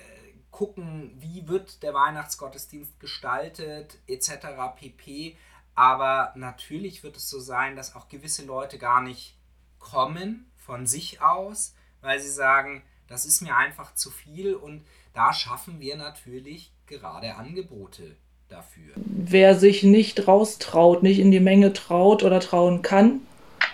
gucken, 0.51 1.11
wie 1.19 1.47
wird 1.47 1.83
der 1.83 1.93
Weihnachtsgottesdienst 1.93 2.99
gestaltet, 2.99 3.97
etc. 4.07 4.47
pp. 4.75 5.37
Aber 5.75 6.33
natürlich 6.35 7.03
wird 7.03 7.17
es 7.17 7.29
so 7.29 7.39
sein, 7.39 7.75
dass 7.75 7.95
auch 7.95 8.09
gewisse 8.09 8.45
Leute 8.45 8.77
gar 8.77 9.01
nicht 9.01 9.35
kommen 9.79 10.51
von 10.55 10.87
sich 10.87 11.21
aus, 11.21 11.75
weil 12.01 12.19
sie 12.19 12.29
sagen, 12.29 12.83
das 13.07 13.25
ist 13.25 13.41
mir 13.41 13.55
einfach 13.57 13.93
zu 13.95 14.11
viel 14.11 14.55
und 14.55 14.85
da 15.13 15.33
schaffen 15.33 15.79
wir 15.79 15.97
natürlich 15.97 16.71
gerade 16.87 17.35
Angebote 17.35 18.15
dafür. 18.49 18.93
Wer 18.95 19.59
sich 19.59 19.83
nicht 19.83 20.27
raustraut, 20.27 21.03
nicht 21.03 21.19
in 21.19 21.31
die 21.31 21.39
Menge 21.39 21.73
traut 21.73 22.23
oder 22.23 22.39
trauen 22.39 22.81
kann, 22.81 23.21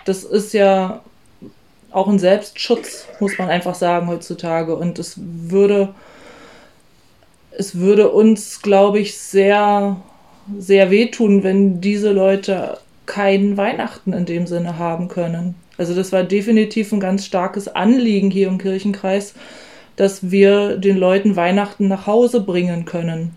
das 0.04 0.24
ist 0.24 0.52
ja 0.52 1.04
auch 1.90 2.08
ein 2.08 2.18
Selbstschutz, 2.18 3.06
muss 3.18 3.38
man 3.38 3.48
einfach 3.48 3.74
sagen 3.74 4.08
heutzutage. 4.08 4.76
Und 4.76 4.98
es 4.98 5.14
würde, 5.18 5.94
es 7.50 7.76
würde 7.76 8.10
uns, 8.10 8.62
glaube 8.62 9.00
ich, 9.00 9.18
sehr, 9.18 9.96
sehr 10.58 10.90
wehtun, 10.90 11.42
wenn 11.42 11.80
diese 11.80 12.12
Leute 12.12 12.78
keinen 13.06 13.56
Weihnachten 13.56 14.12
in 14.12 14.26
dem 14.26 14.46
Sinne 14.46 14.78
haben 14.78 15.08
können. 15.08 15.54
Also 15.78 15.94
das 15.94 16.12
war 16.12 16.22
definitiv 16.22 16.92
ein 16.92 17.00
ganz 17.00 17.24
starkes 17.24 17.66
Anliegen 17.66 18.30
hier 18.30 18.48
im 18.48 18.58
Kirchenkreis, 18.58 19.34
dass 19.96 20.30
wir 20.30 20.76
den 20.76 20.96
Leuten 20.96 21.36
Weihnachten 21.36 21.88
nach 21.88 22.06
Hause 22.06 22.40
bringen 22.40 22.84
können. 22.84 23.34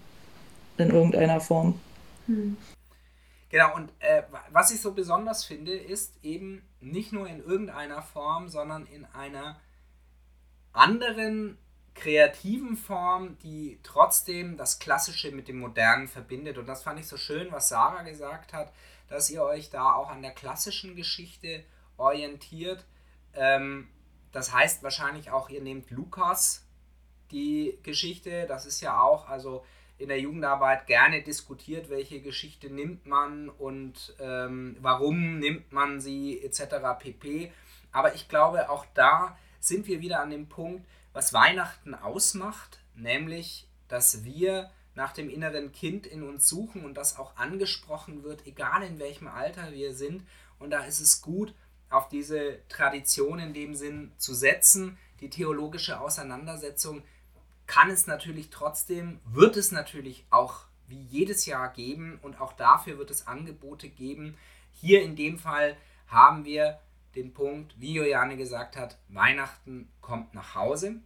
In 0.77 0.89
irgendeiner 0.89 1.39
Form. 1.39 1.75
Hm. 2.27 2.57
Genau, 3.53 3.75
und 3.75 3.93
äh, 3.99 4.23
was 4.49 4.71
ich 4.71 4.81
so 4.81 4.93
besonders 4.93 5.45
finde, 5.45 5.75
ist 5.75 6.15
eben 6.23 6.67
nicht 6.79 7.13
nur 7.13 7.27
in 7.27 7.39
irgendeiner 7.39 8.01
Form, 8.01 8.49
sondern 8.49 8.87
in 8.87 9.05
einer 9.05 9.61
anderen 10.71 11.59
kreativen 11.93 12.75
Form, 12.75 13.37
die 13.43 13.79
trotzdem 13.83 14.57
das 14.57 14.79
Klassische 14.79 15.31
mit 15.31 15.47
dem 15.47 15.59
Modernen 15.59 16.07
verbindet. 16.07 16.57
Und 16.57 16.65
das 16.65 16.81
fand 16.81 16.99
ich 16.99 17.07
so 17.07 17.15
schön, 17.15 17.51
was 17.51 17.69
Sarah 17.69 18.01
gesagt 18.01 18.53
hat, 18.53 18.73
dass 19.07 19.29
ihr 19.29 19.43
euch 19.43 19.69
da 19.69 19.93
auch 19.93 20.09
an 20.09 20.23
der 20.23 20.31
klassischen 20.31 20.95
Geschichte 20.95 21.63
orientiert. 21.97 22.83
Ähm, 23.35 23.87
das 24.31 24.51
heißt 24.51 24.81
wahrscheinlich 24.81 25.29
auch, 25.29 25.51
ihr 25.51 25.61
nehmt 25.61 25.91
Lukas 25.91 26.65
die 27.29 27.77
Geschichte. 27.83 28.47
Das 28.47 28.65
ist 28.65 28.81
ja 28.81 28.99
auch, 28.99 29.29
also 29.29 29.63
in 29.97 30.09
der 30.09 30.19
Jugendarbeit 30.19 30.87
gerne 30.87 31.21
diskutiert, 31.21 31.89
welche 31.89 32.21
Geschichte 32.21 32.69
nimmt 32.69 33.05
man 33.05 33.49
und 33.49 34.15
ähm, 34.19 34.75
warum 34.81 35.39
nimmt 35.39 35.71
man 35.71 36.01
sie 36.01 36.41
etc. 36.43 36.75
pp. 36.99 37.51
Aber 37.91 38.15
ich 38.15 38.27
glaube, 38.27 38.69
auch 38.69 38.85
da 38.93 39.37
sind 39.59 39.87
wir 39.87 40.01
wieder 40.01 40.19
an 40.21 40.31
dem 40.31 40.49
Punkt, 40.49 40.85
was 41.13 41.33
Weihnachten 41.33 41.93
ausmacht, 41.93 42.79
nämlich, 42.95 43.67
dass 43.87 44.25
wir 44.25 44.71
nach 44.95 45.13
dem 45.13 45.29
inneren 45.29 45.71
Kind 45.71 46.05
in 46.05 46.23
uns 46.23 46.47
suchen 46.47 46.85
und 46.85 46.95
das 46.95 47.17
auch 47.17 47.35
angesprochen 47.37 48.23
wird, 48.23 48.45
egal 48.45 48.83
in 48.83 48.99
welchem 48.99 49.27
Alter 49.27 49.71
wir 49.71 49.93
sind. 49.93 50.23
Und 50.59 50.71
da 50.71 50.83
ist 50.83 50.99
es 50.99 51.21
gut, 51.21 51.53
auf 51.89 52.09
diese 52.09 52.59
Tradition 52.69 53.39
in 53.39 53.53
dem 53.53 53.75
Sinn 53.75 54.11
zu 54.17 54.33
setzen, 54.33 54.97
die 55.19 55.29
theologische 55.29 55.99
Auseinandersetzung 55.99 57.03
kann 57.73 57.89
es 57.89 58.05
natürlich 58.05 58.51
trotzdem, 58.51 59.19
wird 59.25 59.57
es 59.57 59.71
natürlich 59.71 60.27
auch 60.29 60.65
wie 60.85 61.01
jedes 61.01 61.47
Jahr 61.47 61.69
geben 61.69 62.19
und 62.21 62.39
auch 62.39 62.53
dafür 62.53 62.99
wird 62.99 63.09
es 63.09 63.25
Angebote 63.25 63.89
geben. 63.89 64.37
Hier 64.73 65.01
in 65.01 65.15
dem 65.15 65.39
Fall 65.39 65.75
haben 66.07 66.45
wir 66.45 66.79
den 67.15 67.33
Punkt, 67.33 67.73
wie 67.79 67.93
Juliane 67.93 68.37
gesagt 68.37 68.77
hat, 68.77 68.99
Weihnachten 69.07 69.91
kommt 70.01 70.35
nach 70.35 70.53
Hause. 70.53 70.97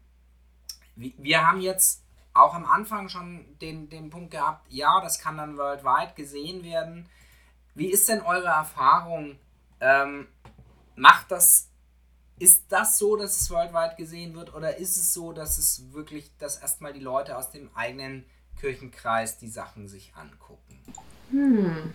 Wir 0.98 1.48
haben 1.48 1.62
jetzt 1.62 2.04
auch 2.34 2.54
am 2.54 2.66
Anfang 2.66 3.08
schon 3.08 3.46
den, 3.60 3.90
den 3.90 4.10
Punkt 4.10 4.32
gehabt, 4.32 4.70
ja, 4.70 5.00
das 5.00 5.20
kann 5.20 5.38
dann 5.38 5.58
weltweit 5.58 6.18
gesehen 6.18 6.66
werden. 6.66 7.08
Wie 7.76 7.90
ist 7.90 8.10
denn 8.10 8.20
eure 8.22 8.50
Erfahrung? 8.50 9.40
Ähm, 9.80 10.28
macht 10.98 11.32
das 11.32 11.67
ist 12.40 12.66
das 12.70 12.98
so, 12.98 13.16
dass 13.16 13.42
es 13.42 13.52
weltweit 13.52 13.98
gesehen 13.98 14.36
wird 14.36 14.54
oder 14.54 14.78
ist 14.78 14.98
es 14.98 15.14
so, 15.14 15.32
dass 15.32 15.58
es 15.58 15.84
wirklich, 15.92 16.30
dass 16.40 16.58
erstmal 16.58 16.94
die 16.94 17.00
Leute 17.00 17.38
aus 17.38 17.52
dem 17.52 17.70
eigenen 17.76 18.26
Kirchenkreis 18.60 19.38
die 19.38 19.50
Sachen 19.50 19.88
sich 19.88 20.14
angucken? 20.16 20.80
Hm. 21.32 21.94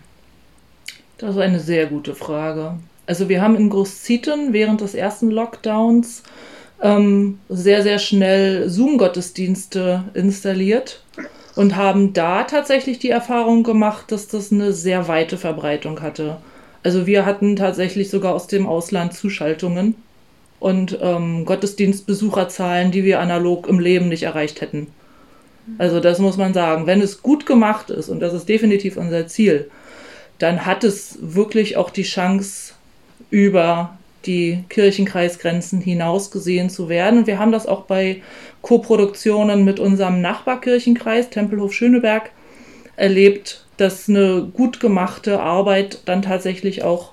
Das 1.17 1.35
ist 1.35 1.41
eine 1.41 1.59
sehr 1.59 1.85
gute 1.85 2.15
Frage. 2.15 2.77
Also 3.05 3.29
wir 3.29 3.41
haben 3.41 3.55
in 3.55 3.69
Großzieten 3.69 4.53
während 4.53 4.81
des 4.81 4.93
ersten 4.93 5.29
Lockdowns 5.29 6.23
ähm, 6.81 7.39
sehr, 7.49 7.83
sehr 7.83 7.99
schnell 7.99 8.69
Zoom-Gottesdienste 8.69 10.05
installiert 10.13 11.03
und 11.55 11.75
haben 11.75 12.13
da 12.13 12.43
tatsächlich 12.43 12.99
die 12.99 13.09
Erfahrung 13.09 13.63
gemacht, 13.63 14.11
dass 14.11 14.27
das 14.27 14.51
eine 14.51 14.73
sehr 14.73 15.07
weite 15.07 15.37
Verbreitung 15.37 16.01
hatte. 16.01 16.37
Also 16.81 17.05
wir 17.05 17.25
hatten 17.25 17.55
tatsächlich 17.55 18.09
sogar 18.09 18.33
aus 18.33 18.47
dem 18.47 18.67
Ausland 18.67 19.13
Zuschaltungen 19.13 19.95
und 20.63 20.97
ähm, 21.01 21.43
Gottesdienstbesucherzahlen, 21.43 22.91
die 22.91 23.03
wir 23.03 23.19
analog 23.19 23.67
im 23.67 23.79
Leben 23.79 24.07
nicht 24.07 24.23
erreicht 24.23 24.61
hätten. 24.61 24.87
Also 25.77 25.99
das 25.99 26.19
muss 26.19 26.37
man 26.37 26.53
sagen. 26.53 26.87
Wenn 26.87 27.01
es 27.01 27.21
gut 27.21 27.45
gemacht 27.45 27.89
ist, 27.89 28.07
und 28.07 28.21
das 28.21 28.33
ist 28.33 28.47
definitiv 28.47 28.95
unser 28.95 29.27
Ziel, 29.27 29.69
dann 30.39 30.65
hat 30.65 30.85
es 30.85 31.17
wirklich 31.19 31.75
auch 31.75 31.89
die 31.89 32.03
Chance, 32.03 32.75
über 33.29 33.97
die 34.25 34.63
Kirchenkreisgrenzen 34.69 35.81
hinaus 35.81 36.31
gesehen 36.31 36.69
zu 36.69 36.87
werden. 36.87 37.19
Und 37.19 37.27
wir 37.27 37.39
haben 37.39 37.51
das 37.51 37.67
auch 37.67 37.81
bei 37.81 38.21
Koproduktionen 38.61 39.65
mit 39.65 39.81
unserem 39.81 40.21
Nachbarkirchenkreis, 40.21 41.29
Tempelhof 41.29 41.73
Schöneberg, 41.73 42.29
erlebt, 42.95 43.65
dass 43.75 44.07
eine 44.07 44.49
gut 44.53 44.79
gemachte 44.79 45.41
Arbeit 45.41 45.99
dann 46.05 46.21
tatsächlich 46.21 46.83
auch 46.83 47.11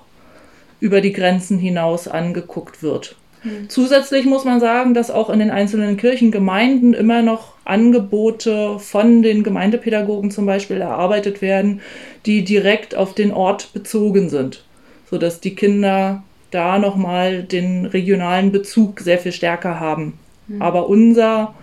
über 0.79 1.01
die 1.01 1.11
Grenzen 1.11 1.57
hinaus 1.57 2.07
angeguckt 2.07 2.81
wird. 2.81 3.17
Mhm. 3.43 3.69
Zusätzlich 3.69 4.25
muss 4.25 4.45
man 4.45 4.59
sagen, 4.59 4.93
dass 4.93 5.11
auch 5.11 5.29
in 5.29 5.39
den 5.39 5.51
einzelnen 5.51 5.97
Kirchengemeinden 5.97 6.93
immer 6.93 7.21
noch 7.21 7.53
Angebote 7.65 8.79
von 8.79 9.21
den 9.21 9.43
Gemeindepädagogen 9.43 10.31
zum 10.31 10.45
Beispiel 10.45 10.81
erarbeitet 10.81 11.41
werden, 11.41 11.81
die 12.25 12.43
direkt 12.43 12.95
auf 12.95 13.13
den 13.13 13.31
Ort 13.31 13.73
bezogen 13.73 14.29
sind, 14.29 14.63
sodass 15.09 15.39
die 15.39 15.55
Kinder 15.55 16.23
da 16.51 16.79
nochmal 16.79 17.43
den 17.43 17.85
regionalen 17.85 18.51
Bezug 18.51 18.99
sehr 18.99 19.17
viel 19.17 19.31
stärker 19.31 19.79
haben. 19.79 20.19
Mhm. 20.47 20.61
Aber 20.61 20.89
unser, 20.89 21.55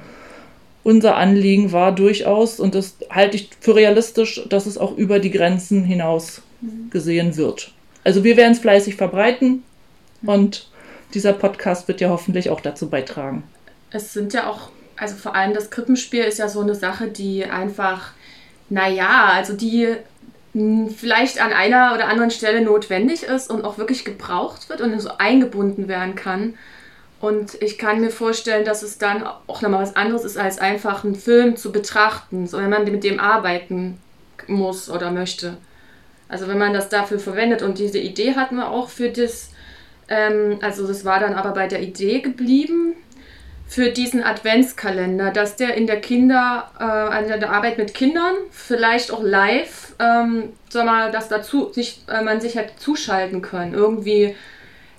unser 0.83 1.17
Anliegen 1.17 1.73
war 1.73 1.95
durchaus, 1.95 2.59
und 2.59 2.75
das 2.75 2.97
halte 3.11 3.37
ich 3.37 3.51
für 3.61 3.77
realistisch, 3.77 4.43
dass 4.49 4.67
es 4.67 4.79
auch 4.79 4.97
über 4.97 5.19
die 5.19 5.31
Grenzen 5.31 5.85
hinaus 5.85 6.43
mhm. 6.61 6.91
gesehen 6.91 7.37
wird. 7.37 7.73
Also 8.05 8.25
wir 8.25 8.37
werden 8.37 8.53
es 8.53 8.61
fleißig 8.61 8.97
verbreiten 8.97 9.63
und 10.23 10.69
dieser 11.15 11.33
Podcast 11.33 11.89
wird 11.89 12.01
ja 12.01 12.09
hoffentlich 12.09 12.51
auch 12.51 12.61
dazu 12.61 12.91
beitragen. 12.91 13.45
Es 13.91 14.13
sind 14.13 14.33
ja 14.33 14.49
auch, 14.49 14.71
also 14.97 15.17
vor 15.17 15.35
allem 15.35 15.55
das 15.55 15.71
Krippenspiel 15.71 16.25
ist 16.25 16.39
ja 16.39 16.49
so 16.49 16.61
eine 16.61 16.75
Sache, 16.75 17.09
die 17.09 17.45
einfach, 17.45 18.13
naja, 18.69 19.31
also 19.33 19.55
die 19.55 19.97
vielleicht 20.97 21.41
an 21.41 21.53
einer 21.53 21.95
oder 21.95 22.09
anderen 22.09 22.31
Stelle 22.31 22.63
notwendig 22.63 23.23
ist 23.23 23.51
und 23.51 23.65
auch 23.65 23.79
wirklich 23.79 24.05
gebraucht 24.05 24.69
wird 24.69 24.81
und 24.81 24.99
so 25.01 25.11
eingebunden 25.19 25.89
werden 25.89 26.15
kann. 26.15 26.55
Und 27.21 27.61
ich 27.63 27.79
kann 27.79 28.01
mir 28.01 28.11
vorstellen, 28.11 28.65
dass 28.65 28.83
es 28.83 28.99
dann 28.99 29.25
auch 29.47 29.61
nochmal 29.61 29.83
was 29.83 29.97
anderes 29.97 30.25
ist, 30.25 30.39
als 30.39 30.59
einfach 30.59 31.05
einen 31.05 31.17
Film 31.17 31.57
zu 31.57 31.73
betrachten, 31.73 32.47
so 32.47 32.59
wenn 32.59 32.71
man 32.71 32.85
mit 32.85 33.05
dem 33.05 33.19
arbeiten 33.19 33.99
muss 34.47 34.89
oder 34.89 35.11
möchte. 35.11 35.57
Also 36.29 36.47
wenn 36.47 36.59
man 36.59 36.73
das 36.73 36.89
dafür 36.89 37.19
verwendet 37.19 37.63
und 37.63 37.79
diese 37.79 37.99
Idee 37.99 38.35
hatten 38.35 38.57
wir 38.57 38.71
auch 38.71 38.89
für 38.89 39.11
das, 39.11 39.51
ähm, 40.09 40.59
also 40.63 40.87
das 40.87 41.05
war 41.05 41.21
dann 41.21 41.35
aber 41.35 41.53
bei 41.53 41.67
der 41.67 41.81
Idee 41.83 42.21
geblieben, 42.21 42.95
für 43.69 43.91
diesen 43.91 44.25
Adventskalender, 44.25 45.31
dass 45.31 45.57
der 45.57 45.75
in 45.75 45.87
der 45.87 46.01
Kinder, 46.01 46.71
äh, 46.81 46.83
an 46.83 47.29
der 47.29 47.51
Arbeit 47.53 47.77
mit 47.77 47.93
Kindern, 47.93 48.35
vielleicht 48.51 49.13
auch 49.13 49.23
live, 49.23 49.95
ähm, 49.99 50.55
sag 50.71 50.87
mal, 50.87 51.13
dass 51.13 51.29
dazu 51.29 51.71
sich, 51.73 52.01
äh, 52.09 52.23
man 52.23 52.41
sich 52.41 52.57
hat 52.57 52.81
zuschalten 52.81 53.43
können. 53.43 53.75
Irgendwie, 53.75 54.35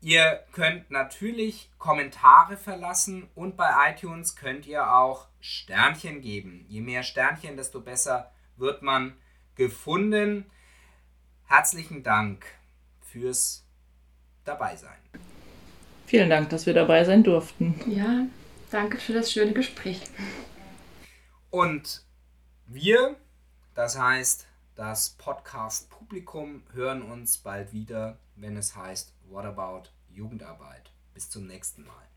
Ihr 0.02 0.44
könnt 0.52 0.90
natürlich 0.90 1.70
Kommentare 1.78 2.56
verlassen 2.56 3.28
und 3.34 3.56
bei 3.56 3.90
iTunes 3.90 4.34
könnt 4.34 4.66
ihr 4.66 4.94
auch 4.94 5.26
Sternchen 5.40 6.22
geben. 6.22 6.64
Je 6.68 6.80
mehr 6.80 7.02
Sternchen, 7.02 7.56
desto 7.56 7.80
besser 7.80 8.32
wird 8.56 8.82
man 8.82 9.14
gefunden. 9.56 10.46
Herzlichen 11.46 12.02
Dank 12.02 12.46
fürs 13.02 13.66
Dabeisein. 14.44 14.96
Vielen 16.06 16.30
Dank, 16.30 16.48
dass 16.50 16.66
wir 16.66 16.74
dabei 16.74 17.04
sein 17.04 17.22
durften. 17.22 17.80
Ja, 17.86 18.26
danke 18.70 18.98
für 18.98 19.12
das 19.12 19.30
schöne 19.30 19.52
Gespräch. 19.52 20.00
Und 21.50 22.04
wir, 22.66 23.16
das 23.74 23.98
heißt 23.98 24.46
das 24.76 25.10
Podcast-Publikum, 25.10 26.62
hören 26.72 27.02
uns 27.02 27.38
bald 27.38 27.72
wieder, 27.72 28.18
wenn 28.36 28.56
es 28.56 28.76
heißt 28.76 29.12
What 29.28 29.44
About 29.44 29.90
Jugendarbeit. 30.08 30.92
Bis 31.12 31.28
zum 31.28 31.48
nächsten 31.48 31.84
Mal. 31.84 32.09